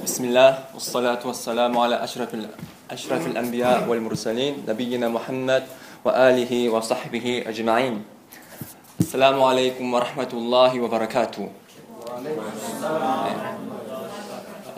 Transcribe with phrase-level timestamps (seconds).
[0.00, 2.48] بسم الله والصلاة والسلام على أشرف ال-
[2.90, 5.62] أشرف الأنبياء والمرسلين نبينا محمد
[6.04, 7.94] وآله وصحبه أجمعين
[9.00, 11.42] السلام عليكم ورحمة الله وبركاته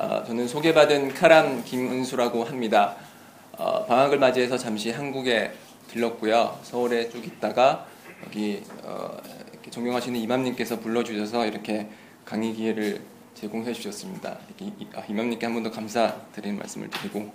[0.01, 2.95] 아, 저는 소개받은 카람 김은수라고 합니다.
[3.59, 5.51] 어, 방학을 맞이해서 잠시 한국에
[5.91, 6.57] 들렀고요.
[6.63, 7.85] 서울에 쭉 있다가
[8.25, 9.17] 여기 어,
[9.53, 11.89] 이렇게 존경하시는 이맘님께서 불러주셔서 이렇게
[12.25, 13.01] 강의 기회를
[13.36, 14.38] 제공해 주셨습니다.
[14.96, 17.32] 아, 이맘님께 한 번 더 감사드리는 말씀을 드리고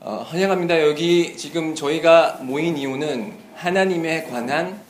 [0.00, 0.80] 어, 환영합니다.
[0.82, 4.80] 여기 지금 저희가 모인 이유는 하나님에 관한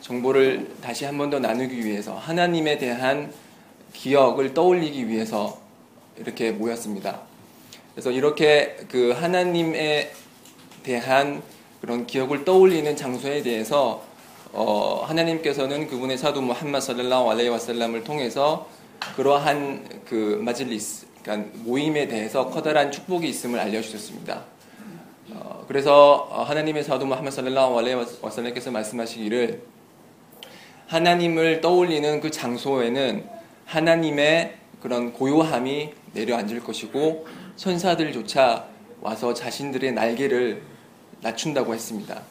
[0.00, 3.32] 정보를 다시 한 번 더 나누기 위해서 하나님에 대한
[3.94, 5.58] 기억을 떠올리기 위해서
[6.18, 7.20] 이렇게 모였습니다.
[7.94, 10.10] 그래서 이렇게 그 하나님에
[10.82, 11.42] 대한
[11.80, 14.02] 그런 기억을 떠올리는 장소에 대해서
[14.52, 18.68] 어, 하나님께서는 그분의 사도 무함마드 살랄라hu 알레이 와살람을 통해서
[19.16, 24.44] 그러한 그 마질리스, 그러니까 모임에 대해서 커다란 축복이 있음을 알려주셨습니다.
[25.34, 29.62] 어, 그래서 어, 하나님의 사도 무함마드 살랄라hu 알레이 와살람께서 말씀하시기를
[30.88, 33.24] 하나님을 떠올리는 그 장소에는
[33.64, 38.66] 하나님의 그런 고요함이 내려앉을 것이고 천사들조차
[39.00, 40.62] 와서 자신들의 날개를
[41.22, 42.22] 낮춘다고 했습니다.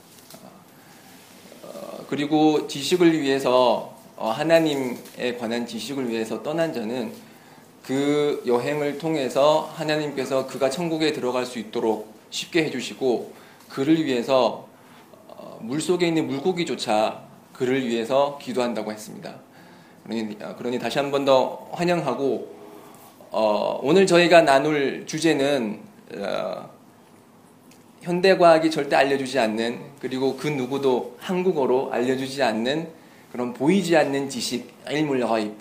[1.63, 3.90] 어, 그리고 지식을 위해서 어,
[4.29, 7.11] 하나님에 관한 지식을 위해서 떠난 자는
[7.83, 13.33] 그 여행을 통해서 하나님께서 그가 천국에 들어갈 수 있도록 쉽게 해주시고
[13.69, 14.67] 그를 위해서
[15.27, 17.21] 어, 물 속에 있는 물고기조차
[17.53, 19.35] 그를 위해서 기도한다고 했습니다.
[20.05, 22.55] 그러니, 어, 그러니 다시 한 번 더 환영하고
[23.31, 25.79] 어, 오늘 저희가 나눌 주제는
[26.17, 26.69] 어,
[28.01, 32.89] 현대과학이 절대 알려주지 않는 그리고 그 누구도 한국어로 알려주지 않는
[33.31, 35.53] 그런 보이지 않는 지식, 일물 가입,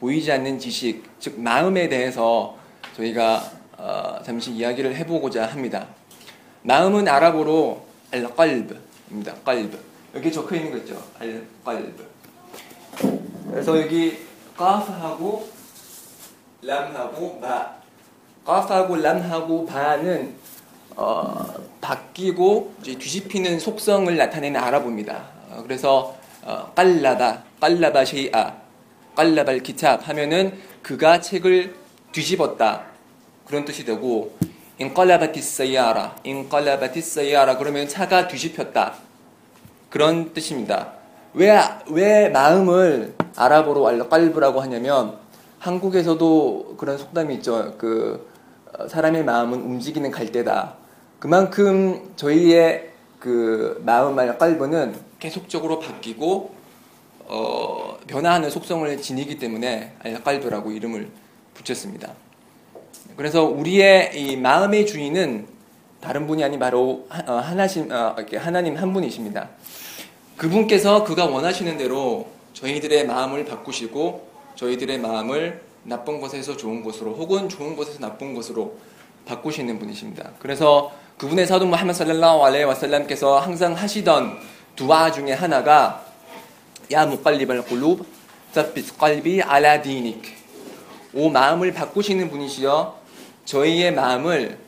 [0.00, 2.56] 보이지 않는 지식, 즉 마음에 대해서
[2.96, 5.86] 저희가 어, 잠시 이야기를 해보고자 합니다.
[6.62, 9.34] 마음은 아랍어로 알qalb입니다.
[9.44, 9.78] qalb.
[10.14, 11.02] 여기 적혀 있는 거 있죠?
[11.18, 12.04] 알qalb.
[13.50, 14.18] 그래서 여기
[14.56, 15.48] 까프하고
[16.62, 17.76] 람하고 바.
[18.44, 20.34] 까프하고 람하고 바는
[20.96, 25.22] 어, 바뀌고 뒤집히는 속성을 나타내는 아랍어입니다.
[25.50, 26.17] 어, 그래서
[26.48, 28.54] 어, 깔라바, 깔라바 쉐이아,
[29.14, 31.74] 깔라발 기탑 하면은 그가 책을
[32.12, 32.84] 뒤집었다
[33.46, 34.34] 그런 뜻이 되고
[34.78, 38.94] 인깔라바티 사야라, 인깔라바티 사야라 그러면 차가 뒤집혔다
[39.90, 40.92] 그런 뜻입니다.
[41.34, 41.60] 왜,
[41.90, 45.18] 왜 마음을 아랍어로 알qal브라고 하냐면
[45.58, 47.74] 한국에서도 그런 속담이 있죠.
[47.76, 48.26] 그
[48.72, 50.76] 어, 사람의 마음은 움직이는 갈대다.
[51.18, 52.88] 그만큼 저희의
[53.18, 56.54] 그 마음 알qal브는 계속적으로 바뀌고
[57.26, 61.10] 어, 변화하는 속성을 지니기 때문에 알qal브라고 이름을
[61.54, 62.12] 붙였습니다.
[63.16, 65.46] 그래서 우리의 이 마음의 주인은
[66.00, 69.48] 다른 분이 아닌 바로 하- 어, 하나심, 어, 하나님 한 분이십니다.
[70.36, 77.74] 그분께서 그가 원하시는 대로 저희들의 마음을 바꾸시고 저희들의 마음을 나쁜 곳에서 좋은 곳으로 혹은 좋은
[77.74, 78.76] 곳에서 나쁜 곳으로
[79.26, 80.30] 바꾸시는 분이십니다.
[80.38, 84.38] 그래서 그분의 사도 무함마드 살랄라hu 알레이 와살람께서 항상 하시던
[84.76, 86.04] 두아 중에 하나가
[86.92, 88.06] 야 무깔리발 꿀룹
[88.52, 90.32] sabit qalbi ala dinik
[91.12, 93.00] 오 마음을 바꾸시는 분이시여
[93.46, 94.58] 저희의 마음을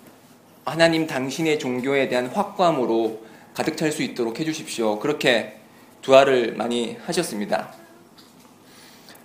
[0.64, 3.22] 하나님 당신의 종교에 대한 확고함으로
[3.54, 4.98] 가득 찰 수 있도록 해주십시오.
[4.98, 5.56] 그렇게
[6.02, 7.72] 두아를 많이 하셨습니다.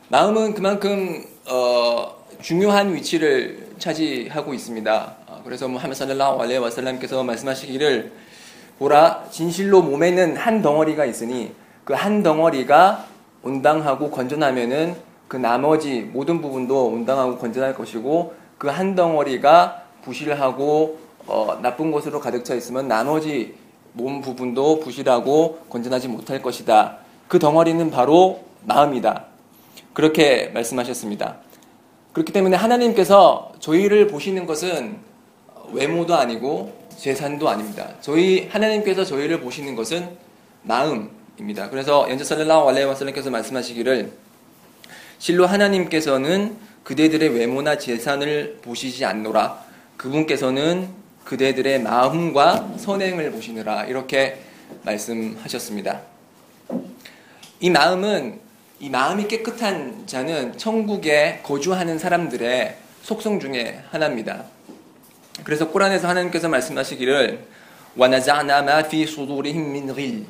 [0.09, 5.15] 마음은 그만큼 어, 중요한 위치를 차지하고 있습니다.
[5.45, 8.11] 어, 그래서 무함마드 살랄라후 알레이 와살람께서 말씀하시기를
[8.79, 13.05] 보라 진실로 몸에는 한 덩어리가 있으니 그 한 덩어리가
[13.43, 14.95] 온당하고 건전하면은
[15.27, 20.97] 그 나머지 모든 부분도 온당하고 건전할 것이고 그 한 덩어리가 부실하고
[21.27, 23.55] 어, 나쁜 곳으로 가득 차 있으면 나머지
[23.93, 26.97] 몸 부분도 부실하고 건전하지 못할 것이다.
[27.27, 29.25] 그 덩어리는 바로 마음이다.
[29.93, 31.37] 그렇게 말씀하셨습니다.
[32.13, 35.04] 그렇기 때문에 하나님께서 저희를 보시는 것은
[35.73, 37.89] 외모도 아니고 재산도 아닙니다.
[38.01, 40.09] 저희 하나님께서 저희를 보시는 것은
[40.63, 41.69] 마음입니다.
[41.69, 44.11] 그래서 연자 살랄라hu 알레이 와살람께서 말씀하시기를
[45.19, 49.63] 실로 하나님께서는 그대들의 외모나 재산을 보시지 않노라.
[49.97, 50.87] 그분께서는
[51.23, 54.39] 그대들의 마음과 선행을 보시느라 이렇게
[54.83, 56.01] 말씀하셨습니다.
[57.59, 58.39] 이 마음은
[58.79, 64.54] 이 마음이 깨끗한 자는 천국에 거주하는 사람들의 속성 중에 하나입니다.
[65.43, 67.45] 그래서 꼬란에서 하나님께서 말씀하시기를
[67.95, 70.25] 와나자나 마피 수두리힘 민 길.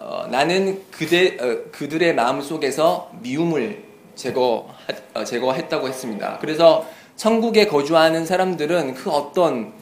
[0.00, 3.82] 어, 나는 그대 어, 그들의 마음 속에서 미움을
[4.14, 4.68] 제거
[5.14, 6.38] 어, 제거했다고 했습니다.
[6.40, 9.72] 그래서 천국에 거주하는 사람들은 그 어떤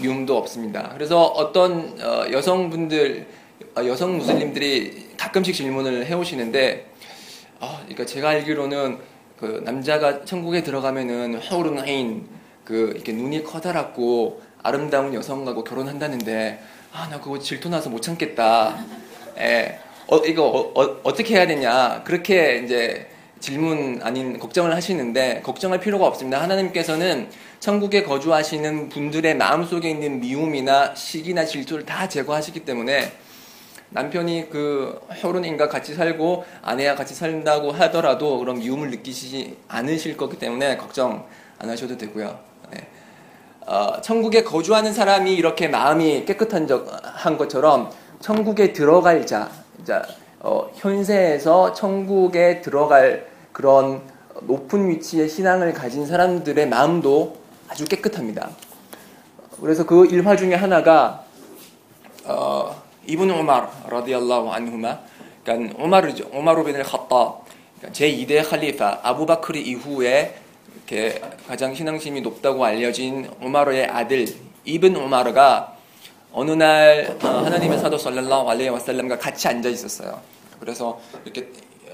[0.00, 0.90] 미움도 없습니다.
[0.94, 3.26] 그래서 어떤 어, 여성분들,
[3.76, 6.86] 어, 여성 무슬림들이 가끔씩 질문을 해오시는데,
[7.60, 8.98] 어, 그러니까 제가 알기로는
[9.38, 12.26] 그 남자가 천국에 들어가면은 허우릉하인
[12.64, 16.60] 그 이렇게 눈이 커다랗고 아름다운 여성하고 결혼한다는데,
[16.92, 18.84] 아, 나 그거 질투 나서 못 참겠다.
[19.38, 19.78] 예.
[20.06, 22.02] 어, 이거 어, 어, 떻게 해야 되냐.
[22.04, 23.08] 그렇게 이제
[23.40, 26.40] 질문 아닌 걱정을 하시는데 걱정할 필요가 없습니다.
[26.42, 27.28] 하나님께서는
[27.60, 33.12] 천국에 거주하시는 분들의 마음속에 있는 미움이나 시기나 질투를 다 제거하시기 때문에
[33.90, 40.76] 남편이 그 혈혼인과 같이 살고 아내와 같이 산다고 하더라도 그런 미움을 느끼시지 않으실 거기 때문에
[40.76, 41.26] 걱정
[41.58, 42.53] 안 하셔도 되고요.
[43.66, 43.72] 네.
[43.72, 47.90] 어, 천국에 거주하는 사람이 이렇게 마음이 깨끗한 적, 한 것처럼
[48.20, 49.50] 천국에 들어갈 자,
[49.84, 50.06] 자
[50.40, 54.02] 어, 현세에서 천국에 들어갈 그런
[54.42, 57.36] 높은 위치의 신앙을 가진 사람들의 마음도
[57.68, 58.50] 아주 깨끗합니다.
[59.60, 61.24] 그래서 그 일화 중에 하나가
[62.24, 64.98] 어, 이분 오마르 라디알라hu 안후마
[65.42, 66.28] 그러니까 오마르죠.
[66.32, 67.44] 오마르 bin al-Khattab
[67.78, 70.43] 그러니까 제2대 칼리파 아부바크리 이후에
[70.86, 74.26] 이렇게 가장 신앙심이 높다고 알려진 오마르의 아들
[74.64, 75.78] 이븐 오마르가
[76.32, 80.20] 어느 날 어, 하나님의 사도 살랄라hu 알레이 와살람과 같이 앉아 있었어요.
[80.60, 81.48] 그래서 이렇게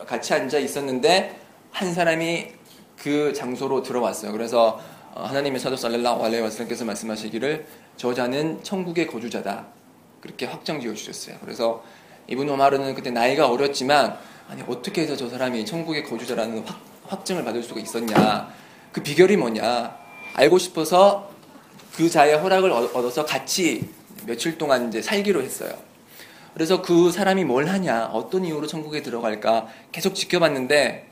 [0.07, 1.37] 같이 앉아 있었는데
[1.71, 2.49] 한 사람이
[2.97, 4.33] 그 장소로 들어왔어요.
[4.33, 4.81] 그래서
[5.15, 7.67] 어, 하나님의 사도 살랄라hu 알레이 와살람께서 말씀하시기를
[7.97, 9.67] 저자는 천국의 거주자다.
[10.21, 11.37] 그렇게 확정 지어 주셨어요.
[11.41, 11.85] 그래서
[12.27, 17.63] 이분 오마르는 그때 나이가 어렸지만 아니 어떻게 해서 저 사람이 천국의 거주자라는 확, 확증을 받을
[17.63, 18.51] 수가 있었냐?
[18.93, 19.97] 그 비결이 뭐냐?
[20.35, 21.31] 알고 싶어서
[21.95, 23.89] 그 자의 허락을 얻어서 같이
[24.27, 25.73] 며칠 동안 이제 살기로 했어요.
[26.55, 31.07] 그래서 그 사람이 뭘 하냐, 어떤 이유로 천국에 들어갈까 계속 지켜봤는데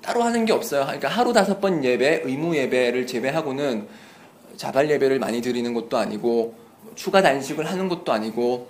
[0.00, 0.84] 따로 하는 게 없어요.
[0.84, 3.86] 그러니까 하루 다섯 번 예배, 의무 예배를 제외하고는
[4.56, 6.56] 자발 예배를 많이 드리는 것도 아니고
[6.96, 8.68] 추가 단식을 하는 것도 아니고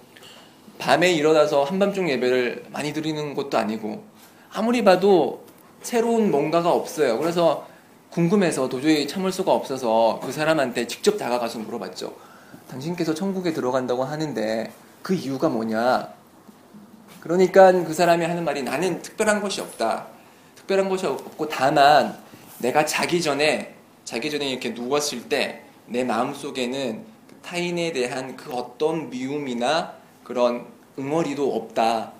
[0.79, 4.05] 밤에 일어나서 한밤중 예배를 많이 드리는 것도 아니고
[4.53, 5.45] 아무리 봐도
[5.81, 7.19] 새로운 뭔가가 없어요.
[7.19, 7.67] 그래서
[8.13, 12.15] 궁금해서 도저히 참을 수가 없어서 그 사람한테 직접 다가가서 물어봤죠.
[12.69, 14.71] 당신께서 천국에 들어간다고 하는데
[15.03, 16.09] 그 이유가 뭐냐?
[17.21, 20.07] 그러니까 그 사람이 하는 말이 나는 특별한 것이 없다.
[20.57, 22.17] 특별한 것이 없고 다만
[22.59, 23.75] 내가 자기 전에
[24.05, 29.95] 자기 전에 이렇게 누웠을 때 내 마음 속에는 그 타인에 대한 그 어떤 미움이나
[30.25, 30.67] 그런
[30.99, 32.13] 응어리도 없다.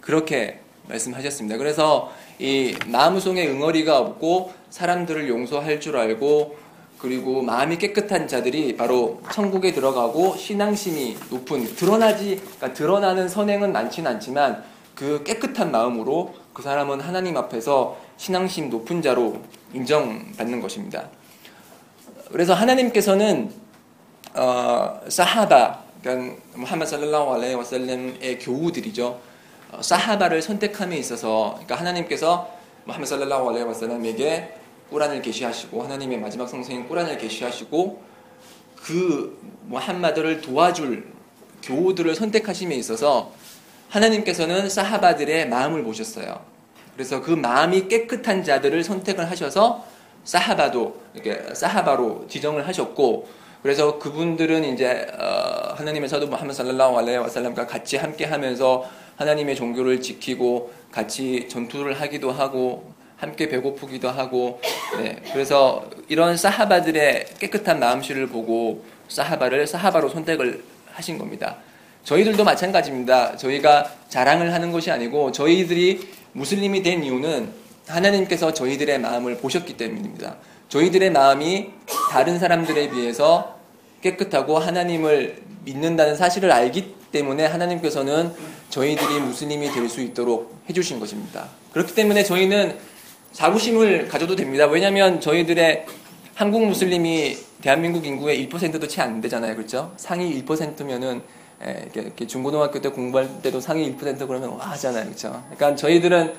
[0.00, 1.56] 그렇게 말씀하셨습니다.
[1.58, 6.56] 그래서 이 마음속에 응어리가 없고 사람들을 용서할 줄 알고
[6.98, 14.64] 그리고 마음이 깨끗한 자들이 바로 천국에 들어가고 신앙심이 높은 드러나지 그러니까 드러나는 선행은 많지는 않지만
[14.94, 19.40] 그 깨끗한 마음으로 그 사람은 하나님 앞에서 신앙심 높은 자로
[19.72, 21.08] 인정받는 것입니다.
[22.32, 23.52] 그래서 하나님께서는
[24.34, 29.20] 어, 사하바 그러니까 무함마드 살랄라hu 알레이 와살렘의 교우들이죠.
[29.70, 32.57] 어, 사하바를 선택함에 있어서 그러니까 하나님께서
[32.88, 34.54] 무함마드 살랄라hu 알레이 와살렘에게
[34.88, 38.02] 꾸란을 계시하시고 하나님의 마지막 성생인 꾸란을 계시하시고
[38.76, 41.06] 그 무함마드를 도와줄
[41.62, 43.32] 교우들을 선택하심에 있어서
[43.90, 46.40] 하나님께서는 사하바들의 마음을 보셨어요.
[46.94, 49.84] 그래서 그 마음이 깨끗한 자들을 선택을 하셔서
[50.24, 53.28] 사하바도 이렇게 사하바로 지정을 하셨고
[53.62, 60.00] 그래서 그분들은 이제 어, 하나님의 사도 무함마드 살랄라hu 알레이 와살람과 같이 함께 하면서 하나님의 종교를
[60.00, 64.60] 지키고 같이 전투를 하기도 하고 함께 배고프기도 하고
[64.96, 71.56] 네, 그래서 이런 사하바들의 깨끗한 마음씨를 보고 사하바를 사하바로 선택을 하신 겁니다.
[72.04, 73.36] 저희들도 마찬가지입니다.
[73.36, 77.52] 저희가 자랑을 하는 것이 아니고 저희들이 무슬림이 된 이유는
[77.88, 80.36] 하나님께서 저희들의 마음을 보셨기 때문입니다.
[80.68, 81.70] 저희들의 마음이
[82.10, 83.57] 다른 사람들에 비해서
[84.02, 88.32] 깨끗하고 하나님을 믿는다는 사실을 알기 때문에 하나님께서는
[88.70, 91.46] 저희들이 무슬림이 될 수 있도록 해주신 것입니다.
[91.72, 92.76] 그렇기 때문에 저희는
[93.32, 94.66] 자부심을 가져도 됩니다.
[94.66, 95.86] 왜냐하면 저희들의
[96.34, 99.56] 한국 무슬림이 대한민국 인구의 1%도 채 안 되잖아요.
[99.56, 99.92] 그렇죠?
[99.96, 101.22] 상위 1%면은
[101.66, 105.04] 예, 이렇게 중고등학교 때 공부할 때도 상위 1% 그러면 와 하잖아요.
[105.06, 105.42] 그렇죠?
[105.54, 106.34] 그러니까 저희들은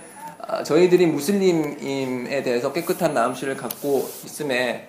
[0.48, 4.88] 아, 저희들이 무슬림에 대해서 깨끗한 마음씨를 갖고 있음에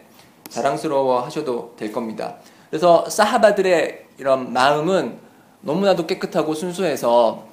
[0.48, 2.36] 자랑스러워 하셔도 될 겁니다.
[2.70, 5.18] 그래서 사하바들의 이런 마음은
[5.62, 7.46] 너무나도 깨끗하고 순수해서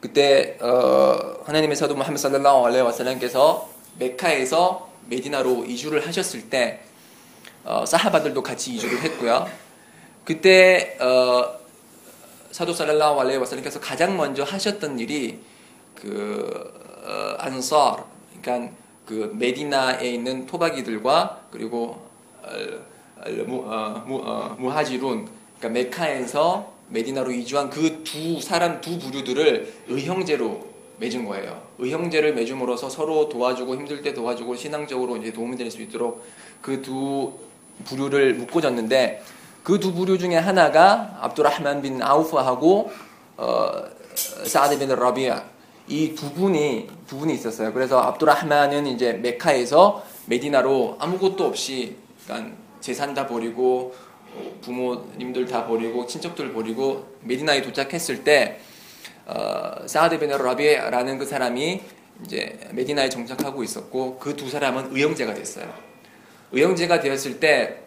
[0.00, 3.68] 그때 어, 하나님의 사도 무함med 살랄라hu 알레이 와살람께서
[3.98, 6.80] 메카에서 메디나로 이주를 하셨을 때
[7.64, 9.46] 어, 사하바들도 같이 이주를 했고요.
[10.24, 11.58] 그때 어,
[12.50, 15.40] 사도 살랄라hu 알레이 와살람께서 가장 먼저 하셨던 일이
[15.94, 16.72] 그
[17.04, 18.08] 어, 안서
[18.40, 18.72] 그러니까
[19.04, 22.06] 그 메디나에 있는 토바기들과 그리고
[22.42, 22.50] 어,
[23.28, 25.28] 무, 어, 무하지룬
[25.58, 30.66] 그러니까 메카에서 메디나로 이주한 그 두 사람 두 부류들을 의형제로
[30.98, 31.60] 맺은 거예요.
[31.78, 36.24] 의형제를 맺음으로써 서로 도와주고 힘들 때 도와주고 신앙적으로 이제 도움이 될 수 있도록
[36.62, 37.32] 그 두
[37.84, 39.22] 부류를 묶어졌는데
[39.62, 42.90] 그 두 부류 중에 하나가 압두라흐만 빈 아우프하고
[43.36, 43.72] 어,
[44.44, 45.42] 사드 빈 라비아
[45.88, 47.72] 이 두 분이 두 분이 있었어요.
[47.72, 52.56] 그래서 압두라흐만은 이제 메카에서 메디나로 아무것도 없이 그러니까
[52.86, 53.94] 재산 다 버리고
[54.34, 58.60] 어, 부모님들 다 버리고 친척들 버리고 메디나에 도착했을 때
[59.26, 61.82] 어, 사드 빈 라비아라는 그 사람이
[62.24, 65.72] 이제 메디나에 정착하고 있었고 그 두 사람은 의형제가 됐어요.
[66.52, 67.86] 의형제가 되었을 때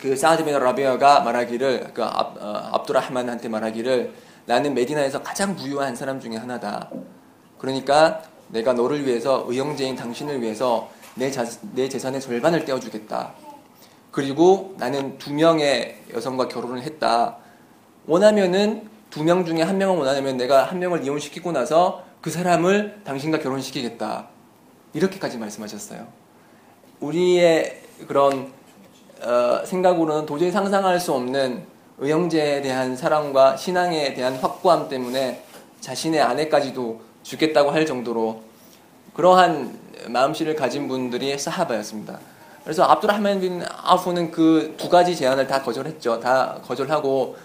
[0.00, 4.12] 그 사드 빈 라비아가 말하기를 그 압, 어, 압두라흐만한테 말하기를
[4.46, 6.90] 나는 메디나에서 가장 부유한 사람 중에 하나다.
[7.58, 11.44] 그러니까 내가 너를 위해서 의형제인 당신을 위해서 내, 자,
[11.74, 13.43] 내 재산의 절반을 떼어주겠다.
[14.14, 17.36] 그리고 나는 두 명의 여성과 결혼을 했다.
[18.06, 23.40] 원하면은 두 명 중에 한 명을 원하면 내가 한 명을 이혼시키고 나서 그 사람을 당신과
[23.40, 24.28] 결혼시키겠다.
[24.92, 26.06] 이렇게까지 말씀하셨어요.
[27.00, 28.52] 우리의 그런
[29.20, 31.64] 어, 생각으로는 도저히 상상할 수 없는
[31.98, 35.42] 의형제에 대한 사랑과 신앙에 대한 확고함 때문에
[35.80, 38.42] 자신의 아내까지도 죽겠다고 할 정도로
[39.14, 42.33] 그러한 마음씨를 가진 분들이 사하바였습니다.
[42.64, 46.20] 그래서 압두라하만 빈 아프는 그 두 가지 제안을 다 거절했죠.
[46.20, 47.36] 다 거절하고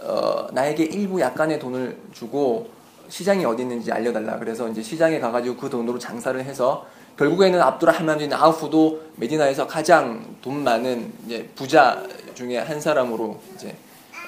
[0.00, 2.70] 어, 나에게 일부 약간의 돈을 주고
[3.08, 4.38] 시장이 어디 있는지 알려달라.
[4.38, 6.86] 그래서 이제 시장에 가가지고 그 돈으로 장사를 해서
[7.18, 12.02] 결국에는 압두라하만 빈 아우프도 메디나에서 가장 돈 많은 이제 부자
[12.34, 13.76] 중에 한 사람으로 이제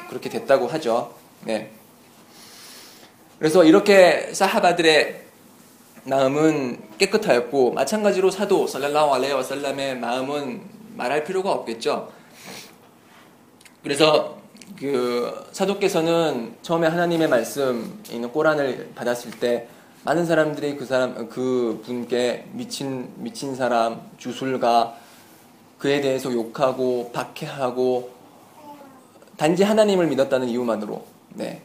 [0.08, 1.14] 그렇게 됐다고 하죠.
[1.44, 1.70] 네.
[3.38, 5.23] 그래서 이렇게 사하바들의
[6.06, 10.62] 마음은 깨끗하였고 마찬가지로 사도 살랄라hu 알레이 와살람의 마음은
[10.96, 12.10] 말할 필요가 없겠죠.
[13.82, 14.36] 그래서
[14.78, 19.68] 그 사도께서는 처음에 하나님의 말씀 있는 꼬란을 받았을 때
[20.04, 24.96] 많은 사람들이 그 사람 그 분께 미친 미친 사람 주술가
[25.78, 28.12] 그에 대해서 욕하고 박해하고
[29.36, 31.62] 단지 하나님을 믿었다는 이유만으로 네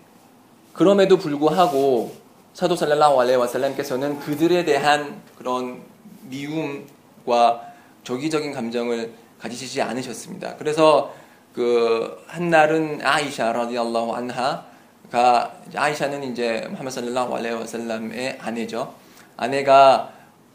[0.74, 5.82] 그럼에도 불구하고 사도 살랄라hu 알레이 와살람께서는 그들에 대한 그런
[6.24, 7.62] 미움과
[8.03, 10.56] 적이적인 감정을 가지시지 않으셨습니다.
[10.58, 11.13] 그래서
[11.53, 18.94] 그 한날은 아이샤 라디알라후 안하가 아이샤는 이제 무하메드 살랄라후 알레이 와살람의 아내죠.
[19.38, 20.12] 아내가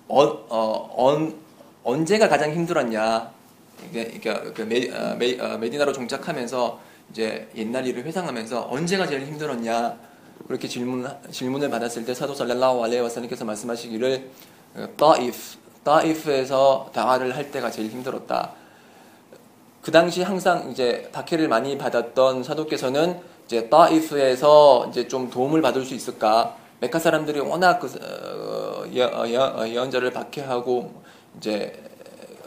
[0.09, 1.35] 어, 어, 언,
[1.83, 3.33] 언제가 가장 힘들었냐?
[3.91, 4.21] 이게
[4.55, 9.97] 그 메, 어, 메, 어, 메디나로 정착하면서 이제 옛날 일을 회상하면서 언제가 제일 힘들었냐?
[10.47, 14.31] 그렇게 질문 질문을 받았을 때 사도 살랄라후 알레이 와살님께서 말씀하시기를
[14.97, 15.39] 따이프
[15.85, 18.53] 따이프에서 다화를 할 때가 제일 힘들었다.
[19.83, 25.95] 그 당시 항상 이제 박해를 많이 받았던 사도께서는 이제 따이프에서 이제 좀 도움을 받을 수
[25.95, 26.57] 있을까?
[26.81, 31.03] 메카 사람들이 워낙 그 어, 예, 어, 예, 어, 예언자를 박해하고
[31.37, 31.83] 이제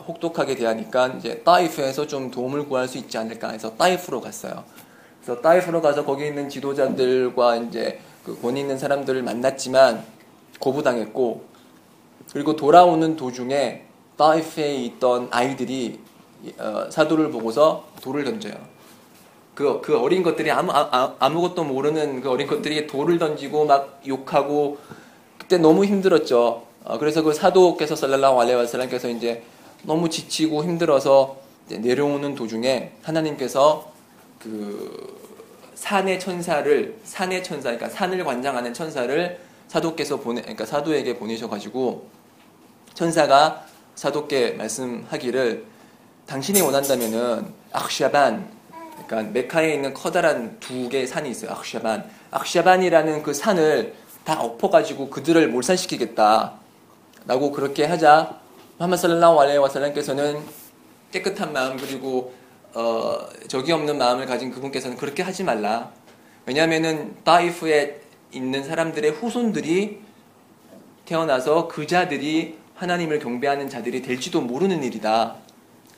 [0.08, 4.64] 혹독하게 대하니까 이제 따이프에서 좀 도움을 구할 수 있지 않을까 해서 따이프로 갔어요.
[5.28, 10.06] 그래서 따이프로 가서 거기 있는 지도자들과 이제 그 권위 있는 사람들을 만났지만
[10.62, 11.44] 거부당했고
[12.32, 13.84] 그리고 돌아오는 도중에
[14.16, 16.00] 따이프에 있던 아이들이
[16.58, 18.54] 어, 사도를 보고서 돌을 던져요.
[19.54, 24.78] 그, 그 어린 것들이 아무, 아, 아무것도 모르는 그 어린 것들이 돌을 던지고 막 욕하고
[25.38, 26.64] 그때 너무 힘들었죠.
[26.86, 29.44] 어, 그래서 그 사도께서 살랄라hu 알레이 와살람께서 이제
[29.84, 31.36] 너무 지치고 힘들어서
[31.68, 33.92] 내려오는 도중에 하나님께서
[34.40, 35.17] 그
[35.78, 42.10] 산의 천사를 산의 천사 그러니까 산을 관장하는 천사를 사도께서 보내 그러니까 사도에게 보내셔 가지고
[42.96, 45.66] 천사가 사도께 말씀하기를
[46.26, 48.50] 당신이 원한다면은 악샤반
[49.06, 51.52] 그러니까 메카에 있는 커다란 두 개의 산이 있어요.
[51.52, 53.94] 악샤반 악샤반이라는 그 산을
[54.26, 56.54] 다 엎어 가지고 그들을 몰살시키겠다.
[57.28, 58.40] 라고 그렇게 하자
[58.80, 60.42] 와살람께서는
[61.12, 62.34] 깨끗한 마음 그리고
[62.78, 65.92] 어, 적이 없는 마음을 가진 그분께서는 그렇게 하지 말라.
[66.46, 70.00] 왜냐하면은 따이프에 있는 사람들의 후손들이
[71.06, 75.38] 태어나서 그 자들이 하나님을 경배하는 자들이 될지도 모르는 일이다.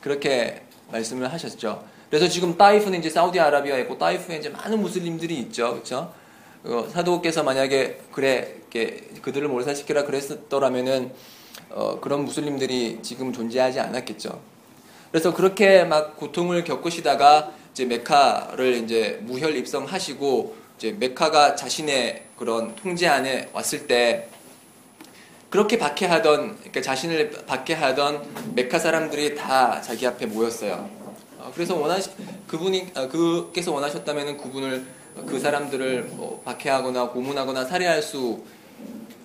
[0.00, 1.84] 그렇게 말씀을 하셨죠.
[2.08, 5.72] 그래서 지금 따이프는 이제 사우디아라비아에 있고 따이프에 이제 많은 무슬림들이 있죠.
[5.72, 6.14] 그렇죠?
[6.64, 8.54] 어, 사도께서 만약에 그래
[9.20, 11.12] 그들을 몰살시키라 그랬더라면은
[11.68, 14.59] 어, 그런 무슬림들이 지금 존재하지 않았겠죠.
[15.10, 23.08] 그래서 그렇게 막 고통을 겪으시다가 이제 메카를 이제 무혈 입성하시고 이제 메카가 자신의 그런 통제
[23.08, 24.28] 안에 왔을 때
[25.50, 30.88] 그렇게 박해하던 그러니까 자신을 박해하던 메카 사람들이 다 자기 앞에 모였어요.
[31.38, 32.10] 어, 그래서 원하시
[32.46, 34.86] 그분이 아, 그께서 원하셨다면은 그분을
[35.26, 38.42] 그 사람들을 뭐 박해하거나 고문하거나 살해할 수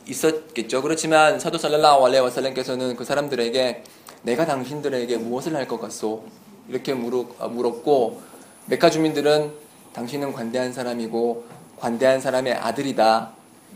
[0.07, 0.81] 있었겠죠.
[0.81, 3.83] 그렇지만 사도 살랄라hu 알레 와살렘께서는 그 사람들에게
[4.25, 6.24] 내가 당신들에게 무엇을 할 것 같소?
[6.67, 8.22] 이렇게 물었, 아, 물었고
[8.65, 9.53] 메카 주민들은
[9.94, 11.46] 당신은 관대한 사람이고
[11.77, 13.32] 관대한 사람의 아들이다.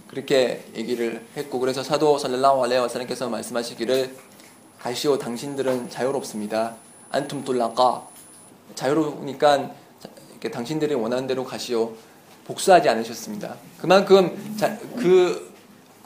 [0.08, 4.16] 그렇게 얘기를 했고 그래서 사도 살랄라hu 알레 와살렘께서 말씀하시기를
[4.80, 6.76] 가시오 당신들은 자유롭습니다.
[7.12, 8.08] 안툼 뚫라까
[8.74, 9.72] 자유로우니까
[10.52, 11.94] 당신들이 원하는 대로 가시오.
[12.46, 13.56] 복수하지 않으셨습니다.
[13.80, 15.54] 그만큼 자, 그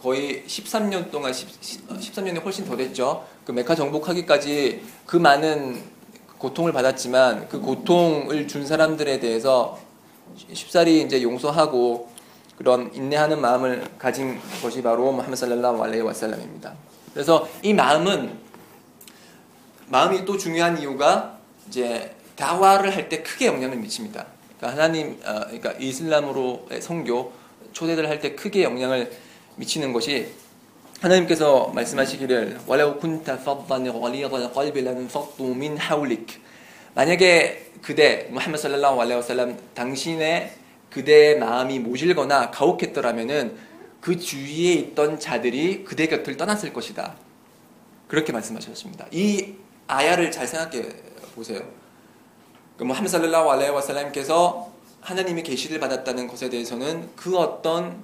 [0.02, 3.26] 거의 13년 동안 10, 13년이 훨씬 더 됐죠.
[3.46, 5.82] 그 메카 정복하기까지 그 많은
[6.38, 9.80] 고통을 받았지만 그 고통을 준 사람들에 대해서
[10.52, 12.10] 쉽사리 이제 용서하고
[12.58, 16.74] 그런 인내하는 마음을 가진 것이 바로 살랄라hu 알레이 와살람입니다.
[17.14, 18.38] 그래서 이 마음은
[19.88, 24.26] 마음이 또 중요한 이유가 이제 다화를 할 때 크게 영향을 미칩니다.
[24.58, 27.32] 그러니까 하나님, 어, 그러니까 이슬람으로의 성교
[27.74, 29.12] 초대를 할 때 크게 영향을
[29.56, 30.32] 미치는 것이
[31.03, 36.41] 하나님께서 말씀하시기를 ولو كنت فظا غليظ القلب لانفضوا من حولك
[36.95, 40.53] 만약에 그대 무함메드 살랄라hu 알레이 와살람 당신의
[40.91, 43.57] 그대의 마음이 모질거나 가혹했더라면은
[44.01, 47.15] 그 주위에 있던 자들이 그대 곁을 떠났을 것이다.
[48.09, 49.07] 그렇게 말씀하셨습니다.
[49.13, 49.55] 이
[49.87, 50.89] 아야를 잘 생각해
[51.37, 51.63] 보세요.
[52.77, 58.03] 그 무함메드 살랄라후 알레이 와살람께서 하나님의 계시를 받았다는 것에 대해서는 그 어떤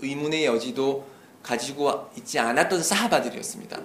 [0.00, 1.06] 의문의 여지도
[1.43, 3.79] 가지고 있지 않았던 사하바들이었습니다.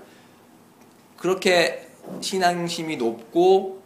[1.17, 1.89] 그렇게
[2.21, 3.83] 신앙심이 높고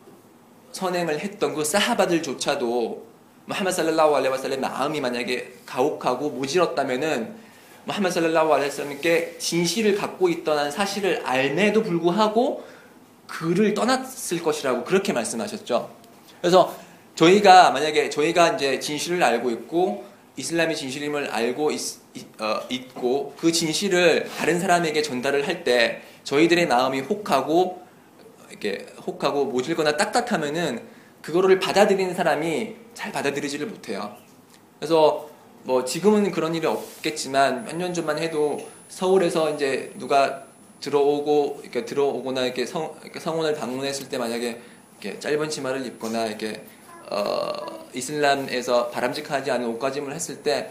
[0.72, 3.06] 선행을 했던 그 사하바들조차도
[3.46, 7.34] 무함메드 살랄라후 알레이 와살람 마음이 만약에 가혹하고 모질었다면은
[7.84, 12.64] 무함메드 살랄라후 알레이 와살람께 진실을 갖고 있던 사실을 알매도 불구하고
[13.26, 15.90] 그를 떠났을 것이라고 그렇게 말씀하셨죠.
[16.40, 16.74] 그래서
[17.14, 20.04] 저희가 만약에 저희가 이제 진실을 알고 있고
[20.38, 21.80] 이슬람의 진실임을 알고 있,
[22.40, 27.82] 어, 있고 그 진실을 다른 사람에게 전달을 할 때 저희들의 마음이 혹하고
[28.50, 30.80] 이렇게 혹하고 모질거나 딱딱하면은
[31.22, 34.16] 그거를 받아들이는 사람이 잘 받아들이지를 못해요.
[34.78, 35.28] 그래서
[35.64, 40.44] 뭐 지금은 그런 일이 없겠지만 몇 년 전만 해도 서울에서 이제 누가
[40.80, 44.60] 들어오고 이렇게 들어오거나 이렇게 성, 이렇게 성원을 방문했을 때 만약에
[45.00, 46.62] 이렇게 짧은 치마를 입거나 이렇게
[47.10, 50.70] 어, 이슬람에서 바람직하지 않은 옷가짐을 했을 때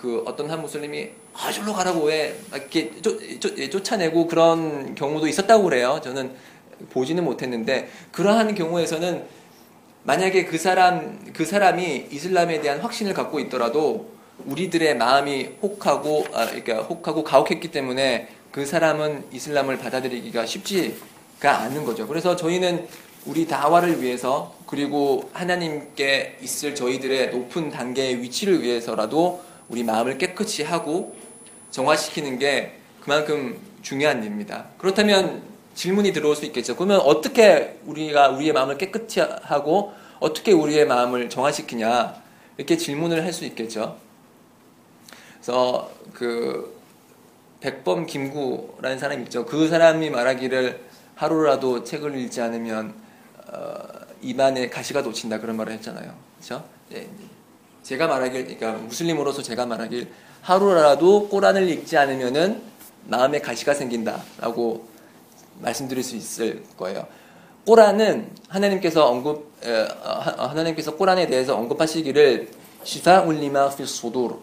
[0.00, 5.26] 그 어떤 한 무슬림이 아 저로 가라고 왜 이렇게 쫓, 쫓, 예, 쫓아내고 그런 경우도
[5.26, 6.00] 있었다고 그래요.
[6.02, 6.32] 저는
[6.90, 9.24] 보지는 못했는데 그러한 경우에서는
[10.04, 14.08] 만약에 그 사람 그 사람이 이슬람에 대한 확신을 갖고 있더라도
[14.46, 22.08] 우리들의 마음이 혹하고 아, 그러니까 혹하고 가혹했기 때문에 그 사람은 이슬람을 받아들이기가 쉽지가 않은 거죠.
[22.08, 22.88] 그래서 저희는
[23.26, 31.16] 우리 다화를 위해서 그리고 하나님께 있을 저희들의 높은 단계의 위치를 위해서라도 우리 마음을 깨끗이 하고
[31.70, 34.66] 정화시키는 게 그만큼 중요한 일입니다.
[34.78, 35.42] 그렇다면
[35.74, 36.76] 질문이 들어올 수 있겠죠.
[36.76, 42.14] 그러면 어떻게 우리가 우리의 마음을 깨끗이 하고 어떻게 우리의 마음을 정화시키냐
[42.56, 43.96] 이렇게 질문을 할 수 있겠죠.
[45.34, 46.78] 그래서 그
[47.60, 49.46] 백범 김구라는 사람이 있죠.
[49.46, 50.80] 그 사람이 말하기를
[51.14, 52.94] 하루라도 책을 읽지 않으면
[53.52, 53.78] 어,
[54.22, 56.14] 입안에 가시가 돋친다 그런 말을 했잖아요.
[56.36, 56.64] 그렇죠?
[56.90, 57.08] 네.
[57.82, 60.10] 제가 말하길 그러니까 무슬림으로서 제가 말하길
[60.42, 62.62] 하루라도 꼬란을 읽지 않으면은
[63.04, 64.88] 마음에 가시가 생긴다라고
[65.58, 67.06] 말씀드릴 수 있을 거예요.
[67.66, 72.50] 꼬란은 하나님께서 언급 어, 하나님께서 꼬란에 대해서 언급하시기를
[72.84, 74.36] 시사 울리마 필 소도르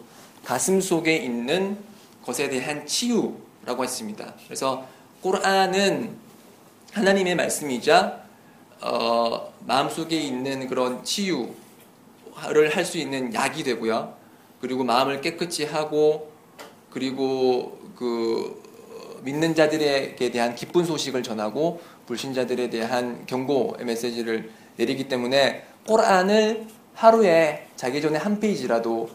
[0.44, 1.78] 가슴 속에 있는
[2.24, 4.34] 것에 대한 치유라고 했습니다.
[4.44, 4.86] 그래서
[5.22, 6.16] 꼬란은
[6.92, 8.27] 하나님의 말씀이자
[8.80, 11.54] 어, 마음속에 있는 그런 치유를
[12.72, 14.14] 할 수 있는 약이 되고요.
[14.60, 16.30] 그리고 마음을 깨끗이 하고
[16.90, 18.62] 그리고 그
[19.22, 28.00] 믿는 자들에게 대한 기쁜 소식을 전하고 불신자들에 대한 경고의 메시지를 내리기 때문에 꼬란을 하루에 자기
[28.00, 29.10] 전에 한 페이지라도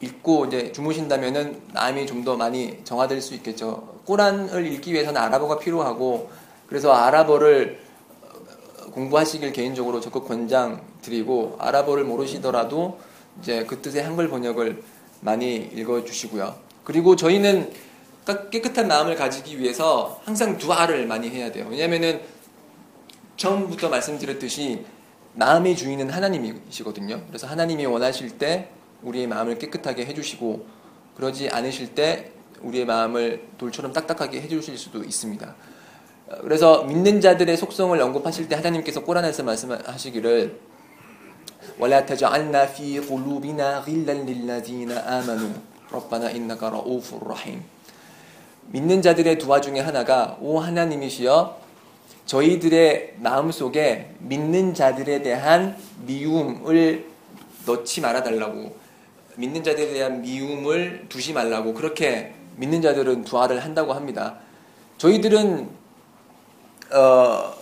[0.00, 4.00] 읽고 이제 주무신다면은 마음이 좀 더 많이 정화될 수 있겠죠.
[4.04, 6.30] 꼬란을 읽기 위해서는 아랍어가 필요하고
[6.66, 7.85] 그래서 아랍어를
[8.96, 12.98] 공부하시길 개인적으로 적극 권장 드리고 아랍어를 모르시더라도
[13.42, 14.82] 이제 그 뜻의 한글 번역을
[15.20, 16.56] 많이 읽어 주시고요.
[16.82, 17.70] 그리고 저희는
[18.50, 21.66] 깨끗한 마음을 가지기 위해서 항상 두아를 많이 해야 돼요.
[21.70, 22.22] 왜냐면은
[23.36, 24.86] 처음부터 말씀드렸듯이
[25.34, 27.22] 마음의 주인은 하나님이시거든요.
[27.28, 28.70] 그래서 하나님이 원하실 때
[29.02, 30.66] 우리의 마음을 깨끗하게 해주시고
[31.16, 32.32] 그러지 않으실 때
[32.62, 35.54] 우리의 마음을 돌처럼 딱딱하게 해주실 수도 있습니다.
[36.27, 40.71] 어, 그래서 믿는 자들의 속성을 언급하실 때 하나님께서 꼬란에서 말씀하시기를
[41.79, 45.53] ولا تجعلنا في قلوبنا غلا للذين آمنوا
[45.93, 47.61] ربنا إنك رؤوف رحيم
[48.71, 51.59] 믿는 자들의 두화 중에 하나가 오 하나님이시여
[52.25, 57.05] 저희들의 마음속에 믿는 자들에 대한 미움을
[57.65, 58.75] 넣지 말아 달라고
[59.35, 64.37] 믿는 자들에 대한 미움을 두지 말라고 그렇게 믿는 자들은 두화를 한다고 합니다.
[64.97, 65.69] 저희들은
[66.92, 67.52] 어,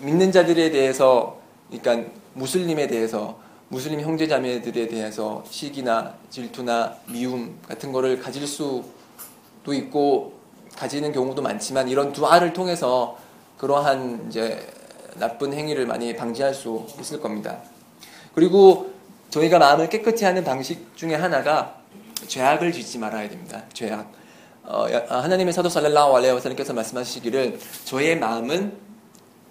[0.00, 1.38] 믿는 자들에 대해서
[1.70, 10.34] 그러니까 무슬림에 대해서 무슬림 형제자매들에 대해서 시기나 질투나 미움 같은 거를 가질 수도 있고
[10.76, 13.16] 가지는 경우도 많지만 이런 두화를 통해서
[13.58, 14.66] 그러한 이제
[15.16, 17.58] 나쁜 행위를 많이 방지할 수 있을 겁니다.
[18.34, 18.92] 그리고
[19.30, 21.76] 저희가 마음을 깨끗이 하는 방식 중에 하나가
[22.26, 23.62] 죄악을 짓지 말아야 됩니다.
[23.72, 24.21] 죄악.
[24.64, 28.72] 어, 하나님의 사도 살랄라hu 알레이 와살님께서 말씀하시기를 저의 마음은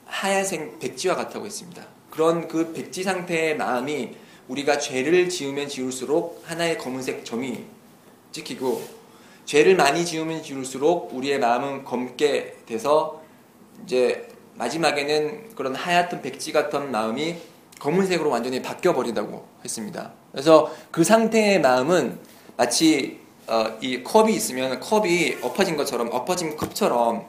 [0.05, 1.85] 하얀색 백지와 같다고 했습니다.
[2.09, 4.15] 그런 그 백지 상태의 마음이
[4.47, 7.65] 우리가 죄를 지으면 지을수록 하나의 검은색 점이
[8.31, 8.81] 찍히고
[9.45, 13.21] 죄를 많이 지으면 지을수록 우리의 마음은 검게 돼서
[13.83, 17.35] 이제 마지막에는 그런 하얗던 백지 같은 마음이
[17.79, 20.13] 검은색으로 완전히 바뀌어 버린다고 했습니다.
[20.31, 22.19] 그래서 그 상태의 마음은
[22.55, 27.25] 마치 어, 이 컵이 있으면 컵이 엎어진 것처럼 엎어진 컵처럼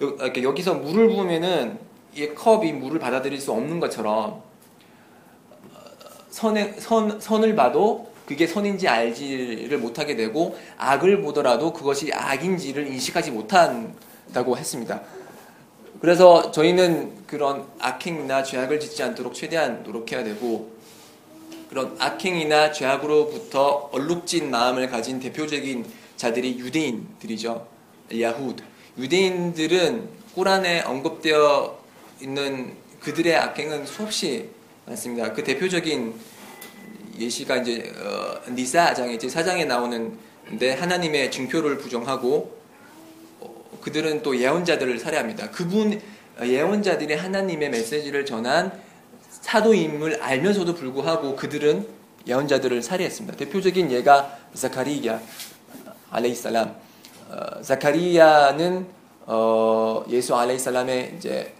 [0.00, 1.78] 이렇게 여기서 물을 부으면은
[2.14, 4.42] 이 컵이 물을 받아들일 수 없는 것처럼
[6.30, 14.56] 선에, 선, 선을 봐도 그게 선인지 알지를 못하게 되고 악을 보더라도 그것이 악인지를 인식하지 못한다고
[14.56, 15.00] 했습니다.
[16.00, 20.77] 그래서 저희는 그런 악행이나 죄악을 짓지 않도록 최대한 노력해야 되고
[21.68, 27.66] 그런 악행이나 죄악으로부터 얼룩진 마음을 가진 대표적인 자들이 유대인들이죠.
[28.18, 28.62] 야후드.
[28.96, 31.78] 유대인들은 꾸란에 언급되어
[32.20, 34.48] 있는 그들의 악행은 수없이
[34.86, 35.32] 많습니다.
[35.32, 36.14] 그 대표적인
[37.18, 42.56] 예시가 이제 어, 니사장에 이제 사장에 나오는데 하나님의 증표를 부정하고
[43.82, 45.50] 그들은 또 예언자들을 살해합니다.
[45.50, 46.00] 그분
[46.40, 48.72] 예언자들이 하나님의 메시지를 전한
[49.48, 51.86] 사도임을 알면서도 불구하고 그들은
[52.26, 53.38] 예언자들을 살해했습니다.
[53.38, 55.20] 대표적인 예가 자카리야
[56.10, 56.76] 알레이살람.
[57.30, 58.86] 어, 자카리야는
[59.24, 61.54] 어, 예수 알레이살람의 이제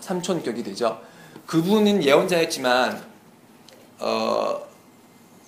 [0.00, 1.00] 삼촌격이 되죠.
[1.46, 3.02] 그분은 예언자였지만
[4.00, 4.60] 어,